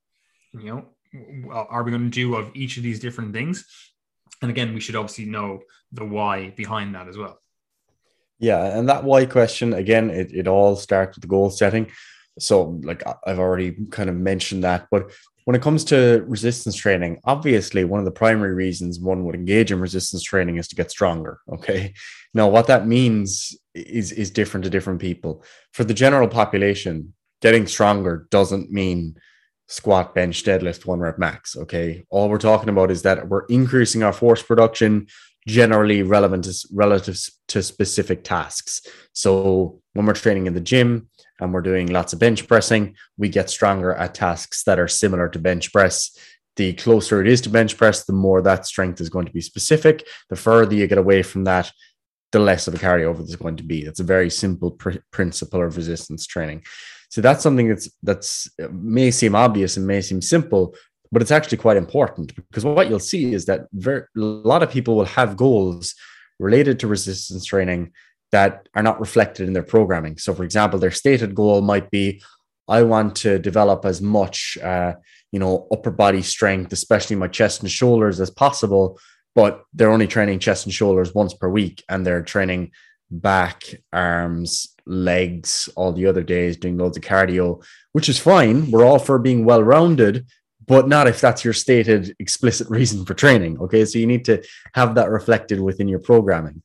[0.52, 3.66] you know, are we going to do of each of these different things?
[4.40, 7.40] And again, we should obviously know the why behind that as well.
[8.38, 11.90] Yeah, and that why question again, it, it all starts with the goal setting.
[12.38, 15.10] So, like I've already kind of mentioned that, but
[15.48, 19.72] when it comes to resistance training, obviously one of the primary reasons one would engage
[19.72, 21.40] in resistance training is to get stronger.
[21.50, 21.94] Okay.
[22.34, 25.42] Now, what that means is, is different to different people.
[25.72, 29.16] For the general population, getting stronger doesn't mean
[29.68, 31.56] squat, bench, deadlift, one rep max.
[31.56, 32.04] Okay.
[32.10, 35.06] All we're talking about is that we're increasing our force production
[35.48, 38.82] generally relevant to relative to specific tasks.
[39.12, 41.08] So when we're training in the gym,
[41.40, 45.28] and we're doing lots of bench pressing, we get stronger at tasks that are similar
[45.28, 46.16] to bench press.
[46.56, 49.40] The closer it is to bench press, the more that strength is going to be
[49.40, 50.06] specific.
[50.30, 51.70] The further you get away from that,
[52.32, 53.84] the less of a carryover there's going to be.
[53.84, 56.64] That's a very simple pr- principle of resistance training.
[57.10, 60.74] So that's something that's that's uh, may seem obvious and may seem simple,
[61.10, 64.70] but it's actually quite important because what you'll see is that very, a lot of
[64.70, 65.94] people will have goals
[66.38, 67.92] related to resistance training
[68.30, 70.18] that are not reflected in their programming.
[70.18, 72.22] So, for example, their stated goal might be,
[72.68, 74.94] I want to develop as much, uh,
[75.32, 78.98] you know, upper body strength, especially my chest and shoulders, as possible.
[79.34, 82.72] But they're only training chest and shoulders once per week, and they're training
[83.10, 88.70] back, arms, legs all the other days, doing loads of cardio, which is fine.
[88.70, 90.26] We're all for being well rounded,
[90.68, 93.58] but not if that's your stated explicit reason for training.
[93.58, 94.42] Okay, so you need to
[94.74, 96.62] have that reflected within your programming.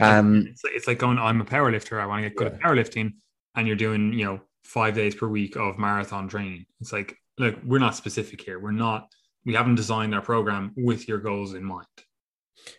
[0.00, 2.00] Um, it's, like, it's like going, I'm a powerlifter.
[2.00, 2.54] I want to get good yeah.
[2.54, 3.12] at powerlifting,
[3.54, 6.66] and you're doing, you know, five days per week of marathon training.
[6.80, 8.58] It's like, look, we're not specific here.
[8.58, 9.12] We're not.
[9.44, 11.86] We haven't designed our program with your goals in mind.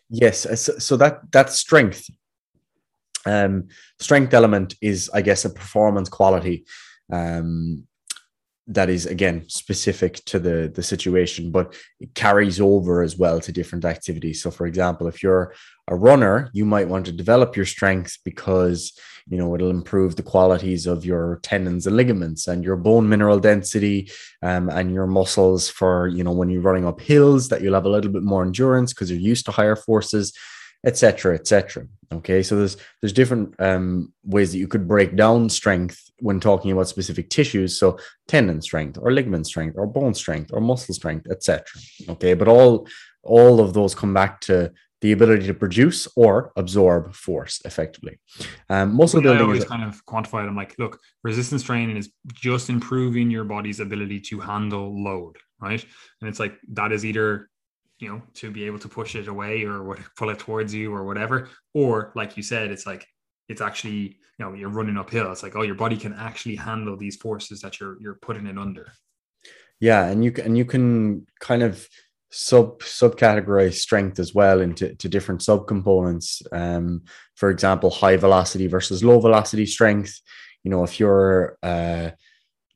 [0.09, 2.09] Yes, uh, so, so that that strength,
[3.25, 3.67] um,
[3.99, 6.65] strength element is, I guess, a performance quality.
[7.11, 7.85] Um,
[8.67, 13.51] that is again specific to the the situation but it carries over as well to
[13.51, 14.41] different activities.
[14.41, 15.53] So for example if you're
[15.87, 18.97] a runner you might want to develop your strength because
[19.27, 23.39] you know it'll improve the qualities of your tendons and ligaments and your bone mineral
[23.39, 24.09] density
[24.41, 27.85] um, and your muscles for you know when you're running up hills that you'll have
[27.85, 30.33] a little bit more endurance because you're used to higher forces
[30.85, 36.11] etc etc okay so there's there's different um, ways that you could break down strength
[36.19, 40.61] when talking about specific tissues so tendon strength or ligament strength or bone strength or
[40.61, 41.65] muscle strength etc
[42.09, 42.87] okay but all
[43.23, 44.71] all of those come back to
[45.03, 48.17] the ability to produce or absorb force effectively.
[48.69, 49.41] Um, muscle building.
[49.41, 50.47] I always is, kind of quantify it.
[50.47, 55.85] I'm like, look, resistance training is just improving your body's ability to handle load, right?
[56.21, 57.49] And it's like that is either
[58.03, 60.93] you know to be able to push it away or what pull it towards you
[60.93, 61.47] or whatever.
[61.73, 63.07] Or like you said it's like
[63.47, 65.31] it's actually you know you're running uphill.
[65.31, 68.57] It's like oh your body can actually handle these forces that you're you're putting it
[68.57, 68.91] under.
[69.79, 71.87] Yeah and you can and you can kind of
[72.29, 76.41] sub subcategorize strength as well into to different subcomponents.
[76.51, 77.03] Um
[77.35, 80.19] for example high velocity versus low velocity strength.
[80.63, 82.09] You know if you're uh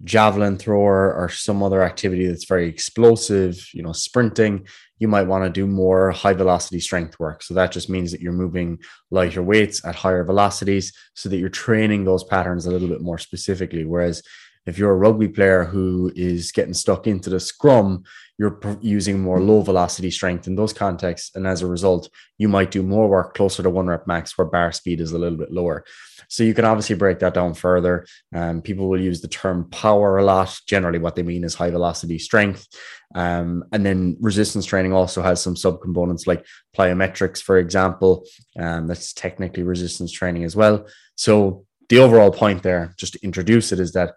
[0.04, 4.68] javelin thrower or some other activity that's very explosive, you know, sprinting,
[5.00, 7.44] you might want to do more high velocity strength work.
[7.44, 8.80] So that just means that you're moving
[9.12, 13.18] lighter weights at higher velocities so that you're training those patterns a little bit more
[13.18, 13.86] specifically.
[13.86, 14.22] Whereas
[14.68, 18.04] if you're a rugby player who is getting stuck into the scrum,
[18.38, 21.36] you're using more low velocity strength in those contexts.
[21.36, 24.46] And as a result, you might do more work closer to one rep max where
[24.46, 25.86] bar speed is a little bit lower.
[26.28, 28.06] So you can obviously break that down further.
[28.36, 30.56] Um, people will use the term power a lot.
[30.68, 32.68] Generally, what they mean is high velocity strength.
[33.16, 36.46] Um, and then resistance training also has some subcomponents like
[36.78, 38.26] plyometrics, for example.
[38.60, 40.88] Um, that's technically resistance training as well.
[41.16, 44.16] So the overall point there, just to introduce it, is that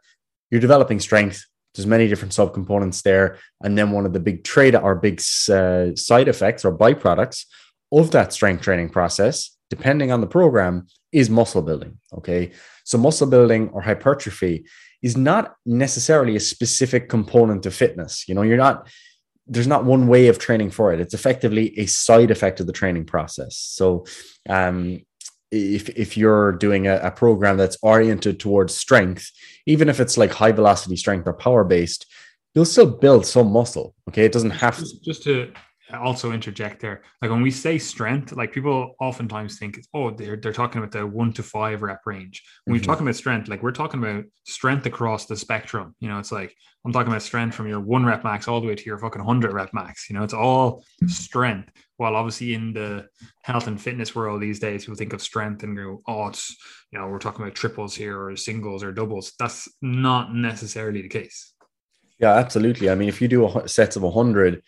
[0.50, 1.44] you're developing strength.
[1.74, 5.94] There's many different subcomponents there, and then one of the big trade or big uh,
[5.94, 7.44] side effects or byproducts
[7.92, 11.98] of that strength training process, depending on the program, is muscle building.
[12.12, 12.50] Okay.
[12.84, 14.64] So, muscle building or hypertrophy
[15.02, 18.28] is not necessarily a specific component of fitness.
[18.28, 18.88] You know, you're not,
[19.46, 21.00] there's not one way of training for it.
[21.00, 23.56] It's effectively a side effect of the training process.
[23.56, 24.06] So,
[24.48, 25.00] um,
[25.50, 29.30] if, if you're doing a, a program that's oriented towards strength,
[29.66, 32.06] even if it's like high velocity strength or power based,
[32.54, 33.94] you'll still build some muscle.
[34.08, 34.24] Okay.
[34.24, 34.86] It doesn't have to.
[35.02, 35.52] Just to
[35.94, 37.02] also interject there.
[37.20, 41.06] Like when we say strength, like people oftentimes think, oh, they're, they're talking about the
[41.06, 42.42] one to five rep range.
[42.64, 42.82] When mm-hmm.
[42.82, 45.94] we're talking about strength, like we're talking about strength across the spectrum.
[46.00, 48.66] You know, it's like I'm talking about strength from your one rep max all the
[48.66, 50.08] way to your fucking 100 rep max.
[50.08, 51.70] You know, it's all strength.
[51.98, 53.06] While obviously in the
[53.42, 56.56] health and fitness world these days, people think of strength and go, oh, it's,
[56.90, 59.32] you know, we're talking about triples here or singles or doubles.
[59.38, 61.52] That's not necessarily the case.
[62.18, 62.90] Yeah, absolutely.
[62.90, 64.62] I mean, if you do a sets of 100,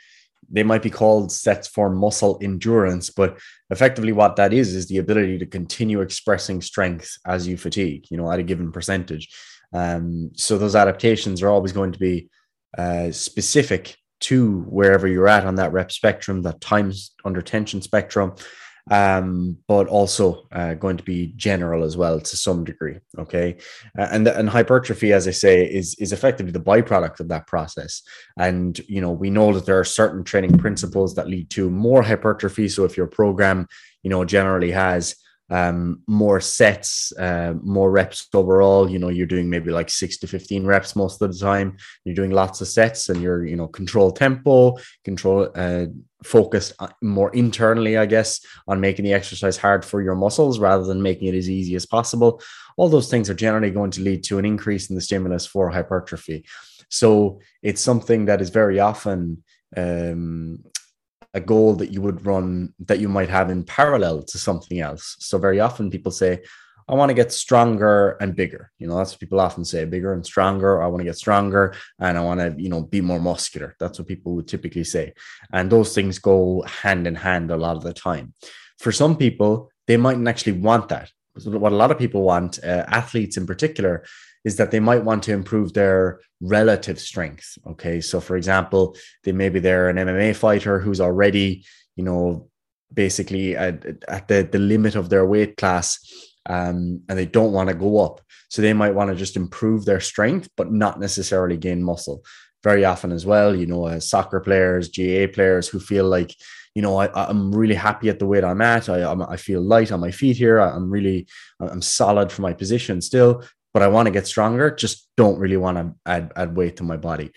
[0.52, 3.38] they might be called sets for muscle endurance, but
[3.70, 8.16] effectively what that is is the ability to continue expressing strength as you fatigue, you
[8.18, 9.28] know, at a given percentage.
[9.72, 12.28] Um, so those adaptations are always going to be
[12.76, 18.34] uh, specific to wherever you're at on that rep spectrum, that times under tension spectrum,
[18.90, 22.98] um, but also uh, going to be general as well to some degree.
[23.18, 23.56] Okay,
[23.98, 28.02] uh, and and hypertrophy, as I say, is is effectively the byproduct of that process.
[28.36, 32.02] And you know, we know that there are certain training principles that lead to more
[32.02, 32.68] hypertrophy.
[32.68, 33.68] So if your program,
[34.02, 35.16] you know, generally has
[35.52, 38.88] um, more sets, uh, more reps overall.
[38.90, 41.76] You know, you're doing maybe like six to 15 reps most of the time.
[42.04, 45.86] You're doing lots of sets and you're, you know, control tempo, control, uh,
[46.24, 50.84] focused uh, more internally, I guess, on making the exercise hard for your muscles rather
[50.84, 52.40] than making it as easy as possible.
[52.78, 55.68] All those things are generally going to lead to an increase in the stimulus for
[55.68, 56.46] hypertrophy.
[56.88, 59.42] So it's something that is very often
[59.76, 60.64] um,
[61.34, 65.16] a goal that you would run that you might have in parallel to something else.
[65.20, 66.42] So very often people say,
[66.88, 68.70] I want to get stronger and bigger.
[68.78, 70.82] You know, that's what people often say, bigger and stronger.
[70.82, 73.76] I want to get stronger and I want to, you know, be more muscular.
[73.78, 75.14] That's what people would typically say.
[75.52, 78.34] And those things go hand in hand a lot of the time.
[78.78, 81.10] For some people, they mightn't actually want that.
[81.44, 84.04] What a lot of people want, uh, athletes in particular,
[84.44, 87.56] is that they might want to improve their relative strength.
[87.66, 88.00] Okay.
[88.00, 91.64] So, for example, they maybe they're an MMA fighter who's already,
[91.96, 92.48] you know,
[92.92, 95.98] basically at, at the, the limit of their weight class
[96.46, 98.20] um, and they don't want to go up.
[98.48, 102.24] So, they might want to just improve their strength, but not necessarily gain muscle.
[102.64, 106.34] Very often, as well, you know, uh, soccer players, GAA players who feel like,
[106.74, 108.88] you know, I, am really happy at the weight I'm at.
[108.88, 110.58] I, I'm, I feel light on my feet here.
[110.58, 111.26] I'm really,
[111.60, 115.56] I'm solid for my position still but I want to get stronger, just don't really
[115.56, 117.32] want to add, add weight to my body.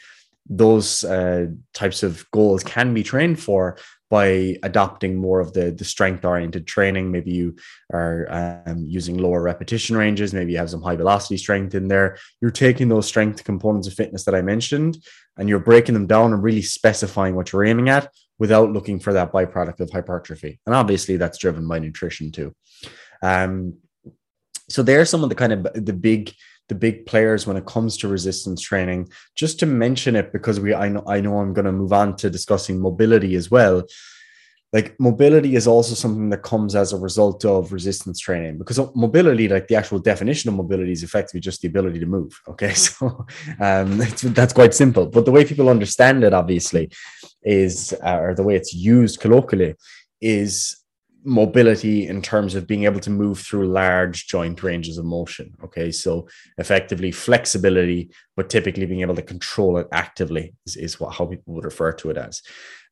[0.48, 3.78] Those uh, types of goals can be trained for
[4.12, 7.12] by adopting more of the, the strength oriented training.
[7.12, 7.56] Maybe you
[7.92, 12.18] are um, using lower repetition ranges, maybe you have some high velocity strength in there.
[12.42, 15.04] You're taking those strength components of fitness that I mentioned
[15.38, 19.14] and you're breaking them down and really specifying what you're aiming at without looking for
[19.14, 20.60] that byproduct of hypertrophy.
[20.66, 22.56] And obviously, that's driven by nutrition too.
[23.22, 23.78] Um,
[24.76, 26.34] so they're some of the kind of the big
[26.68, 29.08] the big players when it comes to resistance training.
[29.34, 32.18] Just to mention it because we I know I know I'm going to move on
[32.18, 33.84] to discussing mobility as well.
[34.74, 39.48] Like mobility is also something that comes as a result of resistance training because mobility,
[39.48, 42.38] like the actual definition of mobility, is effectively just the ability to move.
[42.50, 43.26] Okay, so
[43.62, 45.06] um, that's quite simple.
[45.06, 46.92] But the way people understand it, obviously,
[47.44, 49.76] is uh, or the way it's used colloquially,
[50.20, 50.76] is
[51.26, 55.54] mobility in terms of being able to move through large joint ranges of motion.
[55.64, 61.16] Okay, so effectively flexibility, but typically being able to control it actively is, is what
[61.16, 62.42] how people would refer to it as.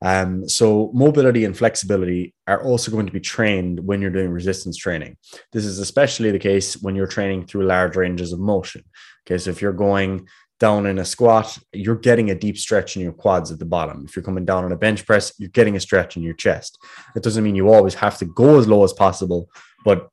[0.03, 4.75] Um, so mobility and flexibility are also going to be trained when you're doing resistance
[4.75, 5.15] training.
[5.53, 8.83] This is especially the case when you're training through large ranges of motion.
[9.25, 10.27] Okay, so if you're going
[10.63, 14.05] down in a squat, you're getting a deep stretch in your quads at the bottom.
[14.05, 16.79] If you're coming down on a bench press, you're getting a stretch in your chest.
[17.17, 19.49] It doesn't mean you always have to go as low as possible,
[19.83, 20.07] but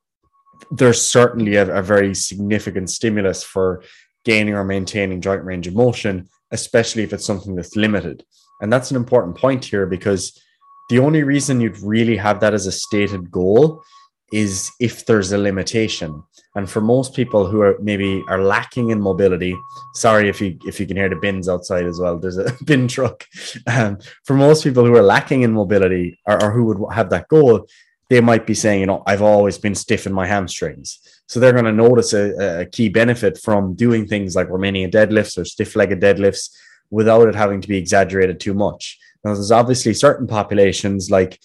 [0.72, 3.84] there's certainly a, a very significant stimulus for
[4.24, 8.24] gaining or maintaining joint range of motion, especially if it's something that's limited.
[8.60, 10.36] And that's an important point here because
[10.88, 13.84] the only reason you'd really have that as a stated goal
[14.32, 16.24] is if there's a limitation.
[16.56, 19.56] And for most people who are maybe are lacking in mobility,
[19.94, 22.18] sorry if you if you can hear the bins outside as well.
[22.18, 23.24] There's a bin truck.
[23.66, 27.28] Um, for most people who are lacking in mobility or, or who would have that
[27.28, 27.68] goal,
[28.08, 30.98] they might be saying, you know, I've always been stiff in my hamstrings.
[31.28, 35.38] So they're going to notice a, a key benefit from doing things like Romanian deadlifts
[35.38, 36.50] or stiff-legged deadlifts
[36.90, 38.98] without it having to be exaggerated too much.
[39.24, 41.38] Now, there's obviously certain populations like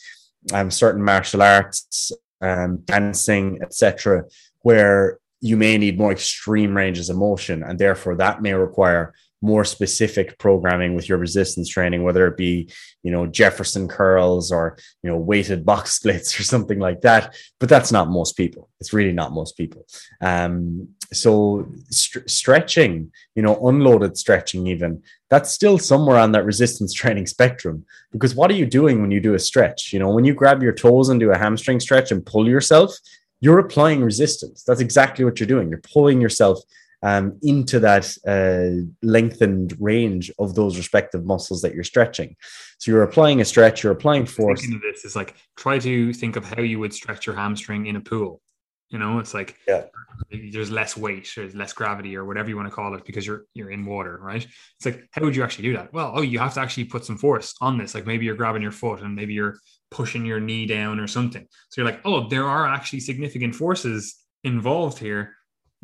[0.53, 4.23] um, certain martial arts um, dancing, etc.,
[4.65, 9.63] where you may need more extreme ranges of motion, and therefore that may require more
[9.63, 12.67] specific programming with your resistance training, whether it be,
[13.04, 17.36] you know, Jefferson curls or, you know, weighted box splits or something like that.
[17.60, 18.69] But that's not most people.
[18.80, 19.86] It's really not most people.
[20.19, 26.91] Um, so st- stretching, you know, unloaded stretching, even that's still somewhere on that resistance
[27.01, 27.86] training spectrum.
[28.12, 29.93] Because what are you doing when you do a stretch?
[29.93, 32.97] You know, when you grab your toes and do a hamstring stretch and pull yourself,
[33.41, 34.63] you're applying resistance.
[34.63, 35.69] That's exactly what you're doing.
[35.69, 36.59] You're pulling yourself
[37.03, 42.35] um, into that uh, lengthened range of those respective muscles that you're stretching.
[42.79, 44.61] So you're applying a stretch, you're applying force.
[44.61, 47.85] Thinking of this is like try to think of how you would stretch your hamstring
[47.85, 48.41] in a pool.
[48.89, 49.85] You know, it's like yeah.
[50.31, 53.45] there's less weight, there's less gravity, or whatever you want to call it, because you're
[53.53, 54.43] you're in water, right?
[54.43, 55.91] It's like how would you actually do that?
[55.91, 57.93] Well, oh, you have to actually put some force on this.
[57.95, 59.57] Like maybe you're grabbing your foot and maybe you're
[59.91, 61.47] pushing your knee down or something.
[61.69, 65.35] So you're like, oh, there are actually significant forces involved here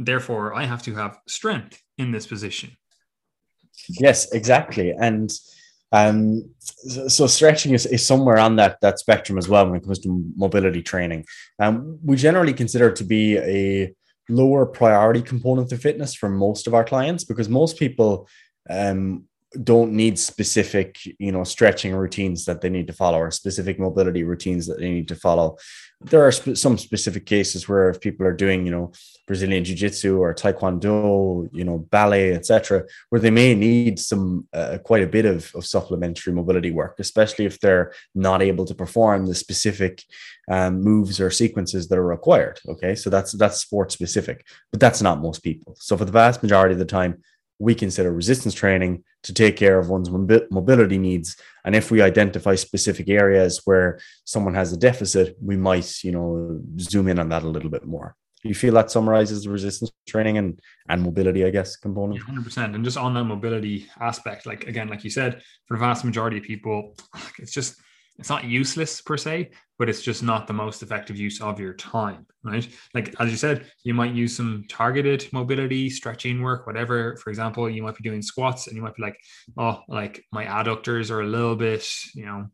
[0.05, 2.71] Therefore, I have to have strength in this position.
[3.87, 4.91] Yes, exactly.
[4.91, 5.31] And
[5.91, 9.99] um, so stretching is, is somewhere on that that spectrum as well when it comes
[9.99, 11.25] to mobility training.
[11.59, 13.93] Um, we generally consider it to be a
[14.29, 18.27] lower priority component of fitness for most of our clients because most people
[18.69, 19.25] um,
[19.63, 24.23] don't need specific you know stretching routines that they need to follow or specific mobility
[24.23, 25.57] routines that they need to follow.
[25.99, 28.91] There are sp- some specific cases where if people are doing you know
[29.27, 35.03] brazilian jiu-jitsu or taekwondo you know ballet etc where they may need some uh, quite
[35.03, 39.35] a bit of, of supplementary mobility work especially if they're not able to perform the
[39.35, 40.03] specific
[40.49, 42.95] um, moves or sequences that are required okay?
[42.95, 45.75] So that's that's sport specific but that's not most people.
[45.79, 47.21] So for the vast majority of the time
[47.62, 51.38] we consider resistance training to take care of one's mobility needs.
[51.63, 56.60] And if we identify specific areas where someone has a deficit, we might, you know,
[56.80, 58.15] zoom in on that a little bit more.
[58.41, 62.24] Do you feel that summarizes the resistance training and and mobility, I guess, component?
[62.24, 62.74] Hundred percent.
[62.74, 66.38] And just on that mobility aspect, like again, like you said, for the vast majority
[66.39, 66.95] of people,
[67.38, 67.80] it's just
[68.17, 71.74] it's not useless per se, but it's just not the most effective use of your
[71.74, 72.67] time, right?
[72.93, 77.17] Like as you said, you might use some targeted mobility, stretching work, whatever.
[77.17, 79.17] For example, you might be doing squats and you might be like,
[79.58, 82.47] oh, like my adductors are a little bit, you know,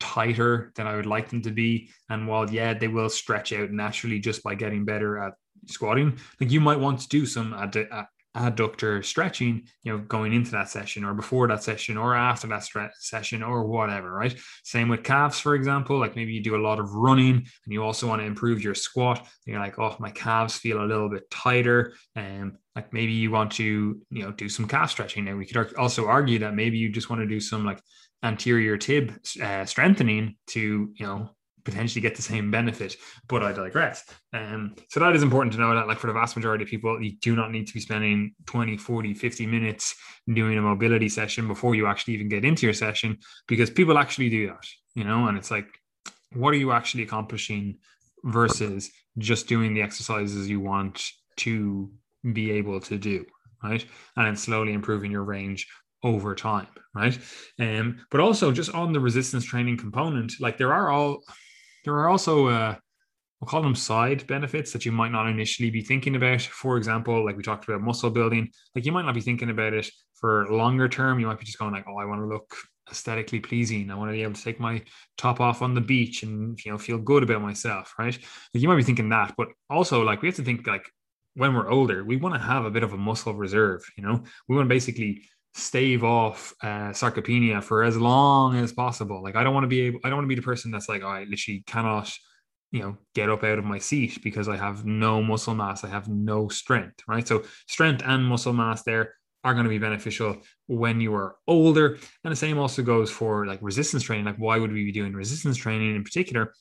[0.00, 1.90] tighter than I would like them to be.
[2.08, 5.34] And while yeah, they will stretch out naturally just by getting better at
[5.66, 8.04] squatting, like you might want to do some ad- uh,
[8.36, 12.60] adductor stretching, you know, going into that session or before that session or after that
[12.60, 14.38] stre- session or whatever, right?
[14.62, 15.98] Same with calves, for example.
[15.98, 18.74] Like maybe you do a lot of running and you also want to improve your
[18.74, 19.18] squat.
[19.18, 21.94] And you're like, oh, my calves feel a little bit tighter.
[22.14, 25.24] And like maybe you want to, you know, do some calf stretching.
[25.24, 27.80] Now we could also argue that maybe you just want to do some like
[28.22, 31.30] anterior tib uh, strengthening to, you know,
[31.66, 32.96] potentially get the same benefit,
[33.28, 34.04] but I digress.
[34.32, 37.02] Um, so that is important to know that like for the vast majority of people,
[37.02, 39.94] you do not need to be spending 20, 40, 50 minutes
[40.32, 44.30] doing a mobility session before you actually even get into your session because people actually
[44.30, 45.68] do that, you know, and it's like,
[46.32, 47.76] what are you actually accomplishing
[48.24, 51.90] versus just doing the exercises you want to
[52.32, 53.26] be able to do,
[53.62, 53.84] right?
[54.16, 55.66] And then slowly improving your range
[56.02, 57.18] over time, right?
[57.58, 61.22] Um, but also just on the resistance training component, like there are all
[61.86, 62.74] there are also uh,
[63.40, 66.42] we'll call them side benefits that you might not initially be thinking about.
[66.42, 69.72] For example, like we talked about muscle building, like you might not be thinking about
[69.72, 71.20] it for longer term.
[71.20, 72.56] You might be just going like, oh, I want to look
[72.90, 73.90] aesthetically pleasing.
[73.90, 74.82] I want to be able to take my
[75.16, 78.18] top off on the beach and you know feel good about myself, right?
[78.52, 80.90] Like you might be thinking that, but also like we have to think like
[81.34, 83.82] when we're older, we want to have a bit of a muscle reserve.
[83.96, 85.22] You know, we want to basically
[85.56, 89.22] stave off uh, sarcopenia for as long as possible.
[89.22, 90.88] Like I don't want to be able, I don't want to be the person that's
[90.88, 92.12] like, oh, I literally cannot,
[92.72, 95.88] you know, get up out of my seat because I have no muscle mass, I
[95.88, 97.26] have no strength, right?
[97.26, 101.98] So strength and muscle mass there are going to be beneficial when you are older.
[102.24, 104.26] And the same also goes for like resistance training.
[104.26, 106.52] Like why would we be doing resistance training in particular?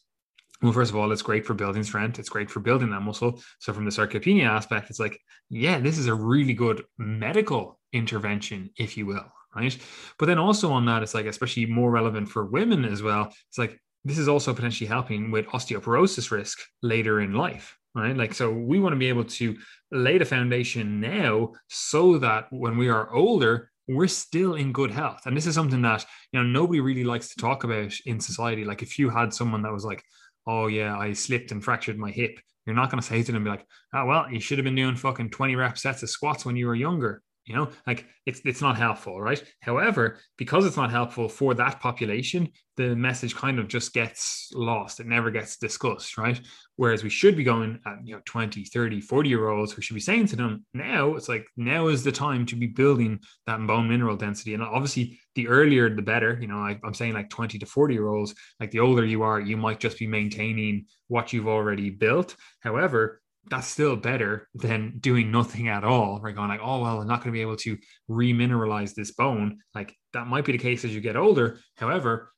[0.66, 2.18] Well, first of all, it's great for building strength.
[2.18, 3.39] It's great for building that muscle.
[3.59, 5.16] So, from the sarcopenia aspect, it's like,
[5.47, 9.78] yeah, this is a really good medical intervention, if you will, right?
[10.18, 13.32] But then also on that, it's like, especially more relevant for women as well.
[13.47, 18.18] It's like, this is also potentially helping with osteoporosis risk later in life, right?
[18.18, 19.55] Like, so we want to be able to
[19.91, 25.28] lay the foundation now so that when we are older, we're still in good health.
[25.28, 28.66] And this is something that, you know, nobody really likes to talk about in society.
[28.66, 30.03] Like, if you had someone that was like,
[30.48, 32.39] oh yeah, I slipped and fractured my hip.
[32.66, 34.76] You're not going to say to them, be like, oh, well, you should have been
[34.76, 38.41] doing fucking 20 rep sets of squats when you were younger you know like it's
[38.46, 39.43] it's not helpful right?
[39.62, 45.00] However because it's not helpful for that population the message kind of just gets lost.
[45.00, 46.39] It never gets discussed right?
[46.76, 49.93] Whereas we should be going at you know 20 30 40 year olds we should
[49.93, 53.66] be saying to them now it's like now is the time to be building that
[53.66, 54.54] bone mineral density.
[54.54, 57.93] And obviously the earlier the better you know I, i'm saying like 20 to 40
[57.93, 61.89] year olds like the older you are you might just be maintaining what you've already
[61.89, 62.36] built.
[62.62, 66.20] However that's still better than doing nothing at all.
[66.20, 67.78] Right, going like, oh well, I'm not going to be able to
[68.10, 69.60] remineralize this bone.
[69.74, 71.60] Like that might be the case as you get older.
[71.78, 72.32] However,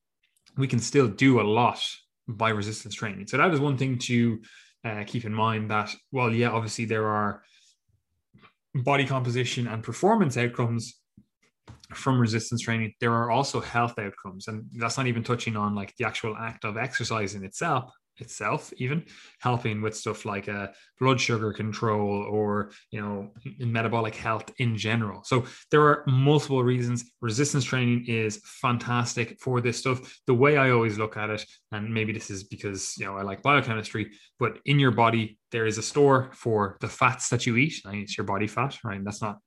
[0.57, 1.81] we can still do a lot
[2.27, 3.27] by resistance training.
[3.27, 4.41] So that is one thing to
[4.83, 5.71] uh, keep in mind.
[5.71, 7.43] That well, yeah, obviously there are
[8.75, 10.95] body composition and performance outcomes
[11.93, 15.95] from resistance training there are also health outcomes and that's not even touching on like
[15.97, 19.03] the actual act of exercising itself itself even
[19.39, 20.67] helping with stuff like uh,
[20.99, 25.23] blood sugar control or you know metabolic health in general.
[25.23, 27.05] So there are multiple reasons.
[27.21, 30.19] Resistance training is fantastic for this stuff.
[30.27, 33.21] The way i always look at it and maybe this is because you know i
[33.21, 37.55] like biochemistry but in your body there is a store for the fats that you
[37.57, 37.81] eat.
[37.85, 39.03] And it's your body fat right?
[39.03, 39.39] That's not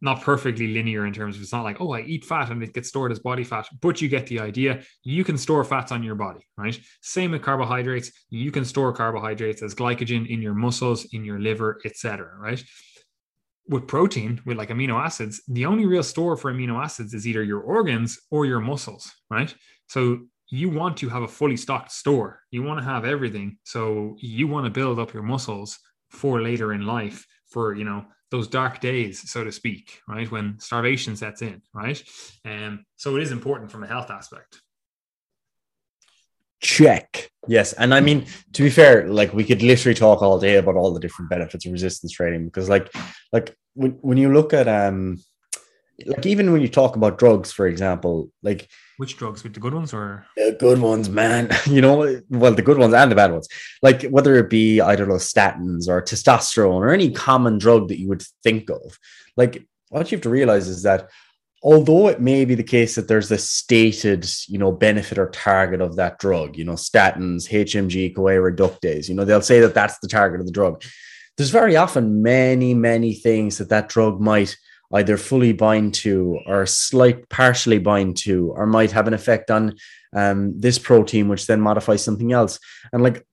[0.00, 2.72] not perfectly linear in terms of it's not like oh i eat fat and it
[2.72, 4.82] gets stored as body fat but you get the idea.
[5.02, 6.78] You can store fats on your body right?
[7.00, 8.12] Same with carbohydrates.
[8.30, 12.62] You can store carbohydrates as glycogen in your muscles in your liver etc right?
[13.68, 17.42] With protein with like amino acids the only real store for amino acids is either
[17.42, 19.54] your organs or your muscles right?
[19.88, 20.20] So
[20.50, 22.40] you want to have a fully stocked store.
[22.50, 23.58] You want to have everything.
[23.64, 25.78] So you want to build up your muscles
[26.08, 30.30] for later in life for you know those dark days, so to speak, right?
[30.30, 32.02] When starvation sets in, right?
[32.44, 34.60] Um, so it is important from a health aspect.
[36.60, 37.30] Check.
[37.46, 37.72] Yes.
[37.72, 40.92] And I mean, to be fair, like we could literally talk all day about all
[40.92, 42.92] the different benefits of resistance training because like
[43.32, 45.18] like when, when you look at um
[46.06, 48.68] like even when you talk about drugs, for example, like
[48.98, 49.42] which drugs?
[49.42, 51.50] With the good ones or the good ones, man?
[51.66, 53.48] You know, well, the good ones and the bad ones.
[53.82, 57.98] Like whether it be I don't know statins or testosterone or any common drug that
[57.98, 58.98] you would think of.
[59.36, 61.08] Like what you have to realize is that
[61.62, 65.80] although it may be the case that there's a stated, you know, benefit or target
[65.80, 69.98] of that drug, you know, statins, HMG, CoA reductase, you know, they'll say that that's
[69.98, 70.82] the target of the drug.
[71.36, 74.56] There's very often many, many things that that drug might
[74.94, 79.74] either fully bind to or slight partially bind to or might have an effect on
[80.14, 82.58] um, this protein which then modifies something else.
[82.92, 83.26] And like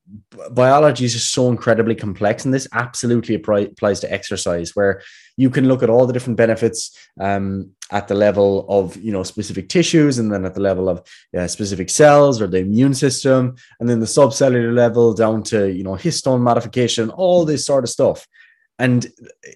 [0.51, 5.01] biology is just so incredibly complex and this absolutely applies to exercise where
[5.37, 9.23] you can look at all the different benefits um, at the level of you know
[9.23, 11.01] specific tissues and then at the level of
[11.37, 15.83] uh, specific cells or the immune system and then the subcellular level down to you
[15.83, 18.27] know histone modification all this sort of stuff
[18.77, 19.07] and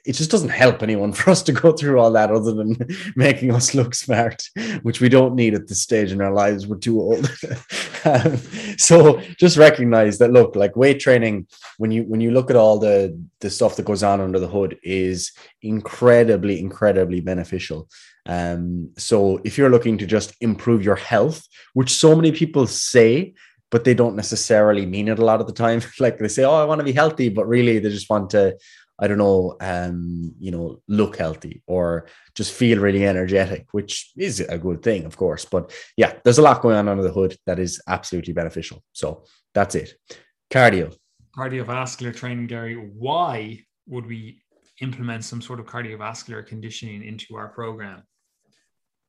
[0.06, 2.78] it just doesn't help anyone for us to go through all that other than
[3.16, 4.44] making us look smart
[4.84, 7.30] which we don't need at this stage in our lives we're too old
[8.06, 8.38] um,
[8.78, 11.46] so just recognize that look like weight training
[11.78, 14.48] when you when you look at all the the stuff that goes on under the
[14.48, 17.88] hood is incredibly incredibly beneficial
[18.26, 23.34] um, so if you're looking to just improve your health which so many people say
[23.72, 25.82] but they don't necessarily mean it a lot of the time.
[26.00, 28.58] like they say, "Oh, I want to be healthy," but really they just want to
[29.00, 34.42] I don't know, um, you know, look healthy or just feel really energetic, which is
[34.42, 35.46] a good thing, of course.
[35.46, 38.84] But yeah, there's a lot going on under the hood that is absolutely beneficial.
[38.92, 39.24] So
[39.54, 39.94] that's it.
[40.52, 40.96] Cardio.
[41.36, 42.76] Cardiovascular training, Gary.
[42.76, 44.42] Why would we
[44.82, 48.04] implement some sort of cardiovascular conditioning into our program?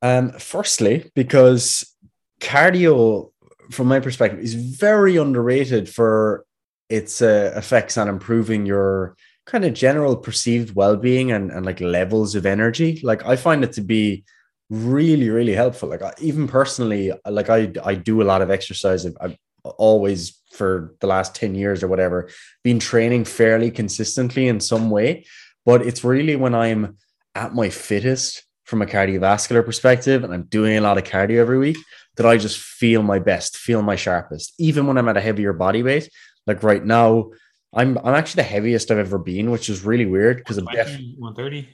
[0.02, 1.94] Um, firstly, because
[2.40, 3.32] cardio,
[3.70, 6.44] from my perspective, is very underrated for
[6.88, 9.16] its uh, effects on improving your
[9.50, 13.00] kind of general perceived well-being and, and like levels of energy.
[13.02, 14.24] Like i find it to be
[14.70, 15.88] really really helpful.
[15.88, 19.04] Like I, even personally like i i do a lot of exercise.
[19.04, 19.36] I've, I've
[19.76, 22.28] always for the last 10 years or whatever
[22.62, 25.26] been training fairly consistently in some way.
[25.66, 26.96] But it's really when i'm
[27.34, 31.58] at my fittest from a cardiovascular perspective and i'm doing a lot of cardio every
[31.58, 31.78] week
[32.16, 34.54] that i just feel my best feel my sharpest.
[34.58, 36.08] Even when i'm at a heavier body weight
[36.46, 37.30] like right now
[37.72, 41.14] I'm I'm actually the heaviest I've ever been, which is really weird because I'm definitely
[41.18, 41.68] 130.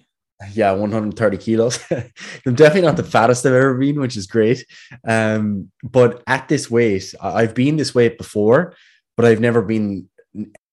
[0.52, 1.80] Yeah, 130 kilos.
[1.90, 4.66] I'm definitely not the fattest I've ever been, which is great.
[5.06, 8.74] Um, but at this weight, I've been this weight before,
[9.16, 10.10] but I've never been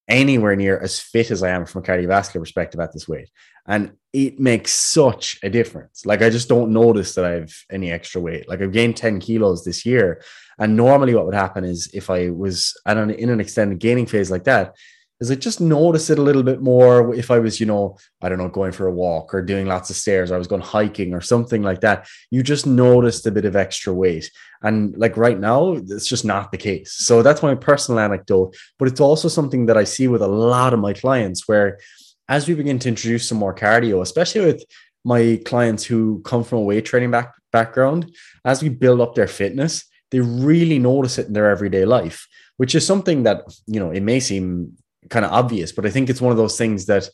[0.09, 3.29] anywhere near as fit as I am from a cardiovascular perspective at this weight.
[3.65, 6.05] And it makes such a difference.
[6.05, 8.49] Like I just don't notice that I have any extra weight.
[8.49, 10.21] Like I've gained 10 kilos this year.
[10.59, 14.05] And normally what would happen is if I was at an, in an extended gaining
[14.05, 14.75] phase like that,
[15.19, 18.29] is I just notice it a little bit more if I was, you know, I
[18.29, 20.61] don't know, going for a walk or doing lots of stairs, or I was going
[20.61, 22.07] hiking or something like that.
[22.31, 24.29] You just noticed a bit of extra weight.
[24.61, 26.93] And like right now, it's just not the case.
[26.93, 28.55] So that's my personal anecdote.
[28.79, 31.79] But it's also something that I see with a lot of my clients where
[32.27, 34.63] as we begin to introduce some more cardio, especially with
[35.05, 38.13] my clients who come from a weight training back, background,
[38.45, 42.75] as we build up their fitness, they really notice it in their everyday life, which
[42.75, 44.77] is something that, you know, it may seem
[45.09, 47.09] kind of obvious, but I think it's one of those things that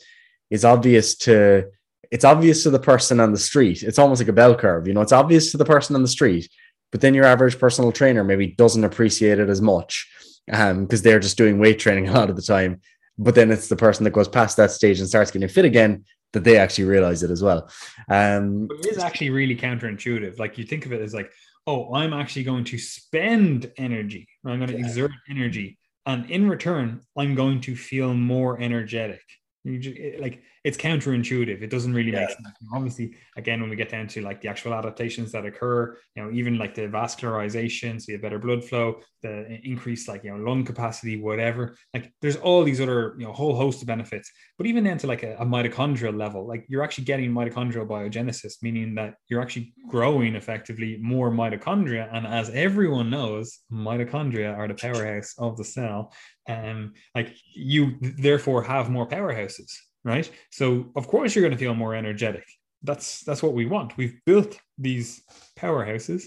[0.50, 1.66] is obvious to
[2.12, 3.84] it's obvious to the person on the street.
[3.84, 6.08] It's almost like a bell curve, you know, it's obvious to the person on the
[6.08, 6.50] street,
[6.92, 10.10] but then your average personal trainer maybe doesn't appreciate it as much
[10.52, 12.82] um because they're just doing weight training a lot of the time.
[13.18, 16.06] But then it's the person that goes past that stage and starts getting fit again
[16.34, 17.70] that they actually realize it as well.
[18.10, 20.40] Um, it is actually really counterintuitive.
[20.40, 21.32] Like you think of it as like,
[21.66, 24.28] oh, I'm actually going to spend energy.
[24.46, 24.86] I'm going to yeah.
[24.86, 25.78] exert energy
[26.10, 29.22] and in return i'm going to feel more energetic
[29.66, 31.62] just, like it's counterintuitive.
[31.62, 32.22] It doesn't really yeah.
[32.22, 35.97] make sense obviously again when we get down to like the actual adaptations that occur
[36.16, 40.24] you know even like the vascularization so you have better blood flow the increased like
[40.24, 43.88] you know lung capacity whatever like there's all these other you know whole host of
[43.88, 44.32] benefits.
[44.57, 48.62] But even down to like a, a mitochondrial level like you're actually getting mitochondrial biogenesis
[48.62, 52.10] meaning that you're actually growing effectively more mitochondria.
[52.14, 56.14] And as everyone knows mitochondria are the powerhouse of the cell
[56.50, 59.72] um, like you therefore have more powerhouses,
[60.04, 60.30] right?
[60.50, 62.45] So of course you're going to feel more energetic.
[62.84, 63.95] That's that's what we want.
[63.97, 65.22] We've built these
[65.58, 66.24] powerhouses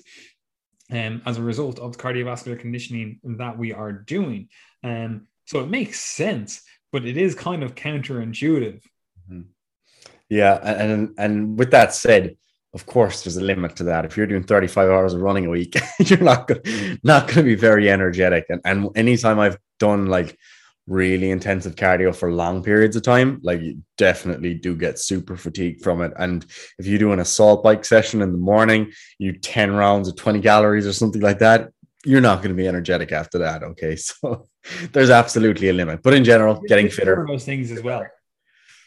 [0.91, 4.49] um, as a result of the cardiovascular conditioning that we are doing.
[4.85, 6.63] Um, so it makes sense,
[6.93, 8.81] but it is kind of counterintuitive.
[9.29, 9.43] Mm-hmm.
[10.29, 12.37] Yeah, and and with that said,
[12.75, 14.05] of course there's a limit to that.
[14.05, 16.61] If you're doing 35 hours of running a week you're not gonna,
[17.03, 18.47] not going to be very energetic.
[18.49, 20.37] And, and anytime i've done like
[20.89, 25.83] really intensive cardio for long periods of time like you definitely do get super fatigued
[25.83, 26.13] from it.
[26.19, 26.45] And
[26.79, 30.41] if you do an assault bike session in the morning you 10 rounds of 20
[30.41, 31.71] calories or something like that
[32.05, 33.97] you're not going to be energetic after that okay?
[34.23, 34.49] So
[34.93, 36.05] there's absolutely a limit.
[36.05, 37.27] But in general getting fitter.
[37.29, 38.07] those things as well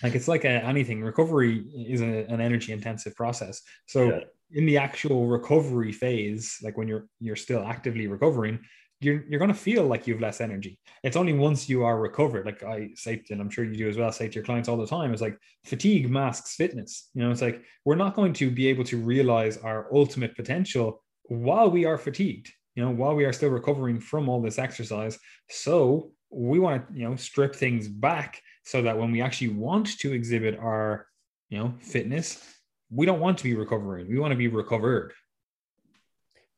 [0.03, 1.01] like it's like a, anything.
[1.01, 3.61] Recovery is a, an energy intensive process.
[3.87, 4.19] So yeah.
[4.51, 8.59] in the actual recovery phase, like when you're you're still actively recovering,
[9.01, 10.79] you're you're going to feel like you have less energy.
[11.03, 13.97] It's only once you are recovered, like I say, and I'm sure you do as
[13.97, 17.09] well, say to your clients all the time, it's like fatigue masks fitness.
[17.13, 21.03] You know, it's like we're not going to be able to realize our ultimate potential
[21.23, 25.17] while we are fatigued, you know, while we are still recovering from all this exercise.
[25.49, 29.97] So we want to, you know, strip things back so that when we actually want
[29.99, 31.07] to exhibit our,
[31.49, 32.43] you know, fitness,
[32.89, 34.09] we don't want to be recovering.
[34.09, 35.13] We want to be recovered.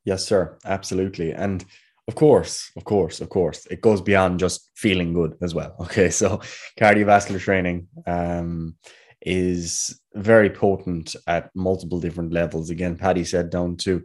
[0.04, 0.56] Yes, sir.
[0.64, 1.32] Absolutely.
[1.32, 1.64] And
[2.08, 5.76] of course, of course, of course, it goes beyond just feeling good as well.
[5.80, 6.40] Okay, so
[6.80, 8.76] cardiovascular training um,
[9.20, 12.70] is very potent at multiple different levels.
[12.70, 14.02] Again, Paddy said down to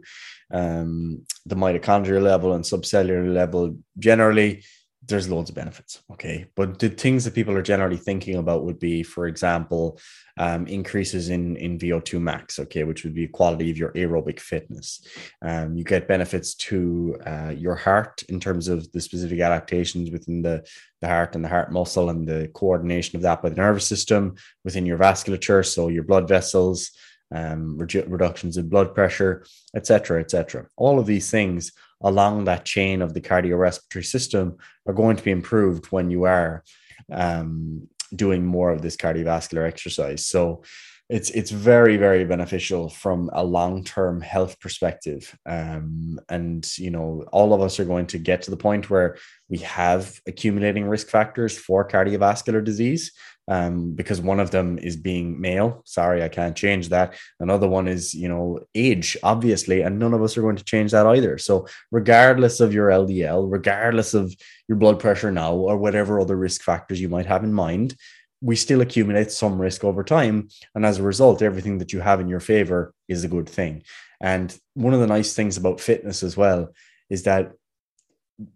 [0.50, 3.78] um, the mitochondrial level and subcellular level.
[3.98, 4.64] Generally,
[5.06, 6.02] there's loads of benefits.
[6.12, 6.46] Okay.
[6.54, 9.98] But the things that people are generally thinking about would be, for example,
[10.38, 15.06] um, increases in, in VO2 max, okay, which would be quality of your aerobic fitness.
[15.42, 20.42] Um, you get benefits to uh, your heart in terms of the specific adaptations within
[20.42, 20.66] the,
[21.00, 24.36] the heart and the heart muscle and the coordination of that by the nervous system
[24.64, 25.64] within your vasculature.
[25.64, 26.90] So your blood vessels,
[27.34, 29.44] um, redu- reductions in blood pressure,
[29.74, 30.66] etc., etc.
[30.76, 31.72] All of these things
[32.04, 36.62] along that chain of the cardiorespiratory system are going to be improved when you are
[37.10, 40.24] um, doing more of this cardiovascular exercise.
[40.26, 40.62] So
[41.10, 47.24] it's it's very very beneficial from a long term health perspective, um, and you know
[47.30, 49.18] all of us are going to get to the point where
[49.50, 53.12] we have accumulating risk factors for cardiovascular disease
[53.48, 55.82] um, because one of them is being male.
[55.84, 57.14] Sorry, I can't change that.
[57.40, 60.92] Another one is, you know, age, obviously, and none of us are going to change
[60.92, 61.38] that either.
[61.38, 64.34] So, regardless of your LDL, regardless of
[64.68, 67.96] your blood pressure now, or whatever other risk factors you might have in mind,
[68.40, 70.48] we still accumulate some risk over time.
[70.74, 73.84] And as a result, everything that you have in your favor is a good thing.
[74.20, 76.70] And one of the nice things about fitness as well
[77.10, 77.52] is that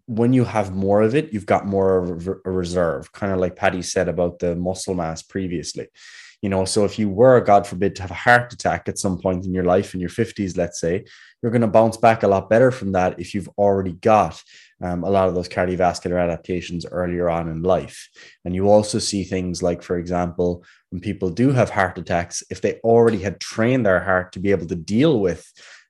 [0.05, 3.55] when you have more of it, you've got more of a reserve, kind of like
[3.55, 5.87] Paddy said about the muscle mass previously.
[6.41, 9.19] You know, so if you were, God forbid, to have a heart attack at some
[9.19, 11.03] point in your life, in your 50s, let's say,
[11.41, 14.41] you're going to bounce back a lot better from that if you've already got
[14.81, 18.09] um, a lot of those cardiovascular adaptations earlier on in life.
[18.45, 22.61] And you also see things like, for example, when people do have heart attacks, if
[22.61, 25.45] they already had trained their heart to be able to deal with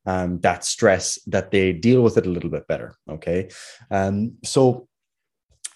[0.10, 2.96] um, that stress that they deal with it a little bit better.
[3.08, 3.50] Okay.
[3.92, 4.88] Um, so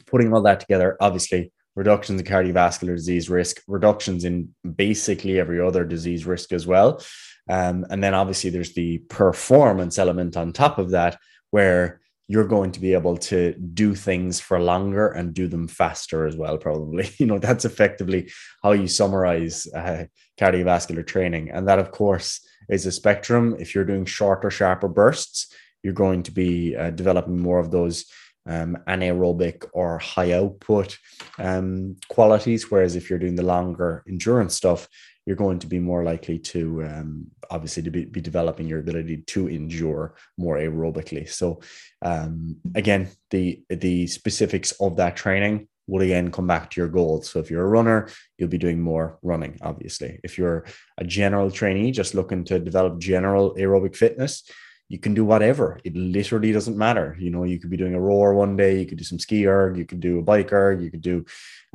[0.07, 5.83] putting all that together, obviously, reductions in cardiovascular disease risk, reductions in basically every other
[5.85, 7.03] disease risk as well.
[7.47, 11.19] Um, and then obviously there's the performance element on top of that,
[11.51, 16.25] where you're going to be able to do things for longer and do them faster
[16.25, 18.31] as well probably you know that's effectively
[18.63, 20.05] how you summarize uh,
[20.39, 22.39] cardiovascular training and that of course
[22.73, 23.55] is a spectrum.
[23.59, 25.53] If you're doing shorter, sharper bursts,
[25.83, 28.05] you're going to be uh, developing more of those
[28.45, 30.97] um, anaerobic or high output
[31.39, 32.69] um, qualities.
[32.69, 34.87] Whereas if you're doing the longer endurance stuff,
[35.25, 39.17] you're going to be more likely to um, obviously to be, be, developing your ability
[39.27, 41.29] to endure more aerobically.
[41.29, 41.61] So
[42.01, 47.29] um, again, the the specifics of that training will again come back to your goals.
[47.29, 48.07] So if you're a runner,
[48.37, 50.19] you'll be doing more running, obviously.
[50.23, 50.65] If you're
[50.97, 54.43] a general trainee just looking to develop general aerobic fitness,
[54.89, 55.79] you can do whatever.
[55.83, 57.15] It literally doesn't matter.
[57.19, 59.47] You know, you could be doing a rower one day, you could do some ski
[59.47, 61.25] erg, you could do a bike erg, you could do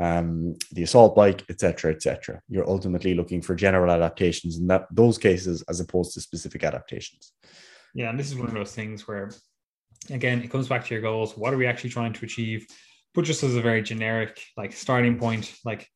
[0.01, 2.41] um, the assault bike, etc., etc.
[2.49, 7.33] You're ultimately looking for general adaptations in that those cases as opposed to specific adaptations.
[7.95, 9.33] Yeah, and this is one of those things where,
[10.11, 11.37] again, it comes back to your goals.
[11.37, 12.67] What are we actually trying to achieve?
[13.15, 15.89] But just as a very generic like starting point like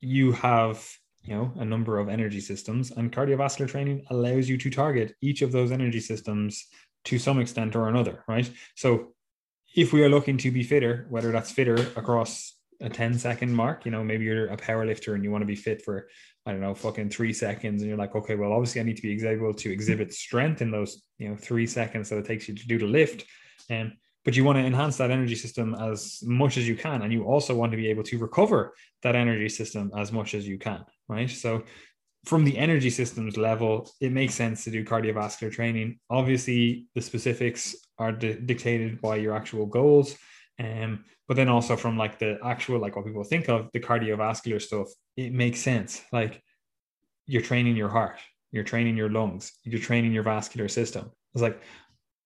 [0.00, 0.86] you have
[1.22, 5.42] you know a number of energy systems and cardiovascular training allows you to target each
[5.42, 6.66] of those energy systems
[7.04, 8.50] to some extent or another right?
[8.76, 9.14] So
[9.74, 13.84] if we are looking to be fitter whether that's fitter across a 10 second mark
[13.84, 16.08] you know maybe you're a power lifter and you want to be fit for
[16.44, 19.02] i don't know fucking three seconds and you're like okay well obviously i need to
[19.02, 22.54] be able to exhibit strength in those you know three seconds that it takes you
[22.54, 23.24] to do the lift
[23.70, 23.92] and
[24.24, 27.24] but you want to enhance that energy system as much as you can and you
[27.24, 30.84] also want to be able to recover that energy system as much as you can
[31.08, 31.30] right?
[31.30, 31.64] So
[32.24, 35.98] from the energy systems level it makes sense to do cardiovascular training.
[36.10, 40.16] Obviously the specifics are di- dictated by your actual goals
[40.58, 44.60] um, but then also from like the actual like what people think of the cardiovascular
[44.60, 46.02] stuff it makes sense.
[46.12, 46.42] Like
[47.26, 48.18] you're training your heart
[48.52, 51.10] you're training your lungs you're training your vascular system.
[51.34, 51.62] It's like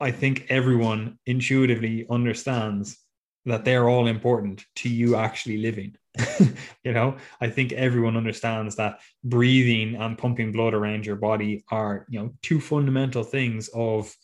[0.00, 2.98] I think everyone intuitively understands
[3.46, 5.96] that they're all important to you actually living.
[6.84, 12.06] you know, I think everyone understands that breathing and pumping blood around your body are,
[12.08, 14.14] you know, two fundamental things of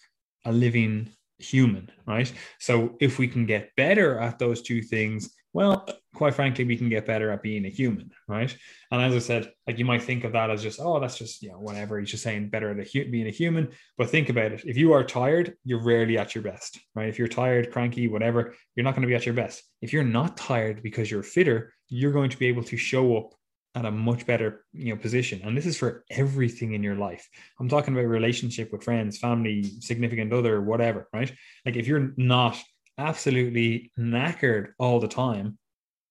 [0.45, 2.33] a living human, right?
[2.59, 6.89] So if we can get better at those two things, well, quite frankly, we can
[6.89, 8.55] get better at being a human, right?
[8.91, 11.43] And as I said, like you might think of that as just, oh, that's just,
[11.43, 11.99] you know, whatever.
[12.01, 13.69] He's just saying better at hu- being a human.
[13.99, 14.63] But think about it.
[14.65, 17.09] If you are tired, you're rarely at your best, right?
[17.09, 19.63] If you're tired, cranky, whatever, you're not going to be at your best.
[19.83, 23.35] If you're not tired because you're fitter, you're going to be able to show up
[23.75, 27.27] at a much better you know position and this is for everything in your life
[27.59, 31.33] i'm talking about relationship with friends family significant other whatever right
[31.65, 32.55] like if you're not
[32.99, 35.59] absolutely knackered all the time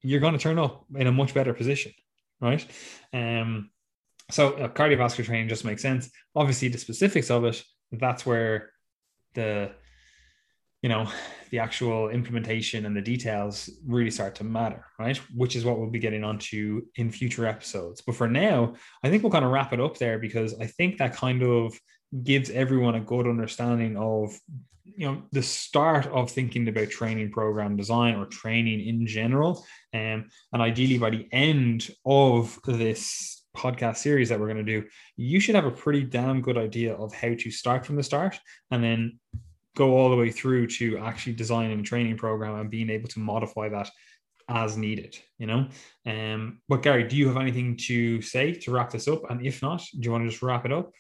[0.02, 1.92] you're going to turn up in a much better position
[2.42, 2.66] right?
[3.14, 3.70] Um
[4.30, 6.10] so uh, cardiovascular training just makes sense.
[6.36, 8.72] Obviously the specifics of it that's where
[9.34, 9.72] the
[10.82, 11.08] you know
[11.52, 15.18] the actual implementation and the details really start to matter right?
[15.36, 18.02] Which is what we'll be getting onto in future episodes.
[18.02, 18.74] But for now
[19.04, 21.78] i think we'll kind of wrap it up there because i think that kind of
[22.24, 24.38] gives everyone a good understanding of
[24.96, 30.26] you know the start of thinking about training program design or training in general um,
[30.54, 34.88] and ideally by the end of this podcast series that we're going to do
[35.18, 38.40] you should have a pretty damn good idea of how to start from the start
[38.72, 39.20] and then
[39.76, 43.20] go all the way through to actually designing a training program and being able to
[43.20, 43.90] modify that
[44.50, 45.68] as needed, you know.
[46.06, 49.30] Um, but Gary, do you have anything to say to wrap this up?
[49.30, 50.92] And if not, do you want to just wrap it up?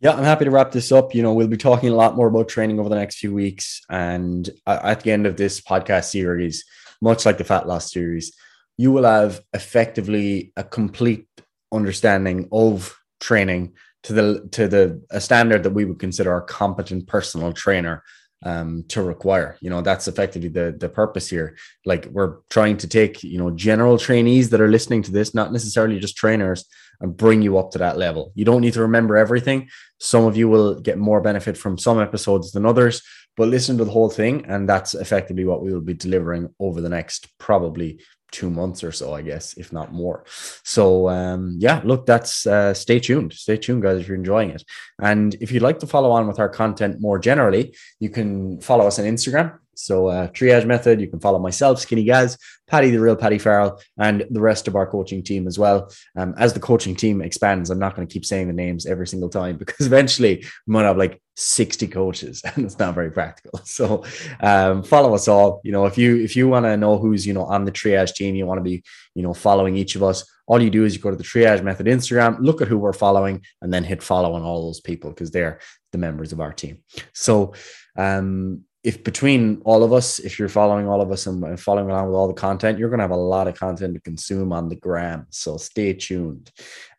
[0.00, 1.14] Yeah, I'm happy to wrap this up.
[1.14, 3.80] You know, we'll be talking a lot more about training over the next few weeks.
[3.88, 6.64] And at the end of this podcast series,
[7.00, 8.34] much like the fat loss series,
[8.76, 11.26] you will have effectively a complete
[11.72, 17.06] understanding of training to the to the a standard that we would consider a competent
[17.08, 18.02] personal trainer
[18.46, 19.58] um, to require.
[19.60, 21.56] You know, that's effectively the the purpose here.
[21.84, 25.52] Like we're trying to take you know general trainees that are listening to this, not
[25.52, 26.64] necessarily just trainers,
[27.00, 28.32] and bring you up to that level.
[28.36, 29.68] You don't need to remember everything.
[29.98, 33.02] Some of you will get more benefit from some episodes than others,
[33.36, 36.80] but listen to the whole thing, and that's effectively what we will be delivering over
[36.80, 38.00] the next probably
[38.32, 40.24] two months or so, I guess, if not more.
[40.64, 43.32] So um, yeah, look, that's uh, stay tuned.
[43.32, 44.62] Stay tuned, guys, if you're enjoying it.
[45.00, 48.86] And if you'd like to follow on with our content more generally, you can follow
[48.86, 52.98] us on Instagram so uh, triage method, you can follow myself, Skinny Gaz, Paddy, the
[52.98, 55.92] real Paddy Farrell, and the rest of our coaching team as well.
[56.16, 59.06] Um, as the coaching team expands, I'm not going to keep saying the names every
[59.06, 63.60] single time because eventually we might have like 60 coaches and it's not very practical.
[63.64, 64.04] So
[64.40, 65.60] um, follow us all.
[65.62, 68.14] You know, if you if you want to know who's you know on the triage
[68.14, 68.82] team, you want to be
[69.14, 70.24] you know following each of us.
[70.48, 72.92] All you do is you go to the triage method Instagram, look at who we're
[72.92, 75.58] following, and then hit follow on all those people because they're
[75.92, 76.78] the members of our team.
[77.12, 77.54] So
[77.96, 82.06] um, if between all of us, if you're following all of us and following along
[82.06, 84.68] with all the content, you're going to have a lot of content to consume on
[84.68, 85.26] the gram.
[85.30, 86.52] So stay tuned.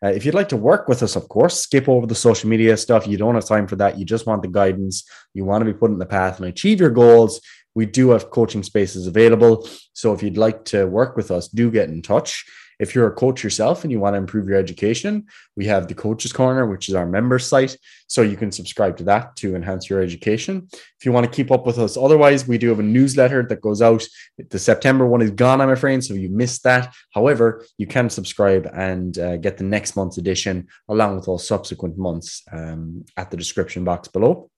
[0.04, 2.76] Uh, if you'd like to work with us, of course, skip over the social media
[2.76, 3.06] stuff.
[3.06, 3.98] You don't have time for that.
[3.98, 5.08] You just want the guidance.
[5.32, 7.40] You want to be put in the path and achieve your goals.
[7.74, 9.66] We do have coaching spaces available.
[9.94, 12.44] So if you'd like to work with us, do get in touch.
[12.78, 15.26] If you're a coach yourself and you want to improve your education,
[15.56, 17.76] we have the Coaches Corner, which is our member site.
[18.06, 20.68] So you can subscribe to that to enhance your education.
[20.72, 23.60] If you want to keep up with us, otherwise, we do have a newsletter that
[23.60, 24.04] goes out.
[24.50, 26.04] The September one is gone, I'm afraid.
[26.04, 26.94] So you missed that.
[27.12, 31.98] However, you can subscribe and uh, get the next month's edition along with all subsequent
[31.98, 34.50] months um, at the description box below.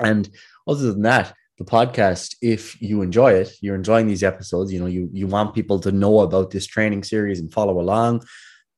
[0.00, 0.28] And
[0.66, 3.52] other than that, the podcast if you enjoy it.
[3.60, 4.72] You're enjoying these episodes.
[4.72, 8.22] You know you you want people to know about this training series and follow along.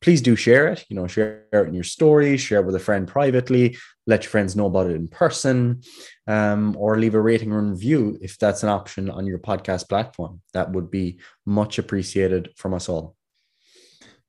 [0.00, 2.80] Please do share it you know share it in your story share it with a
[2.80, 3.76] friend privately
[4.06, 5.82] let your friends know about it in person
[6.26, 10.40] um, or leave a rating or review if that's an option on your podcast platform.
[10.52, 13.16] That would be much appreciated from us all.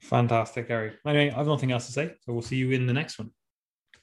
[0.01, 0.93] Fantastic Gary.
[1.05, 3.31] anyway i've nothing else to say so we'll see you in the next one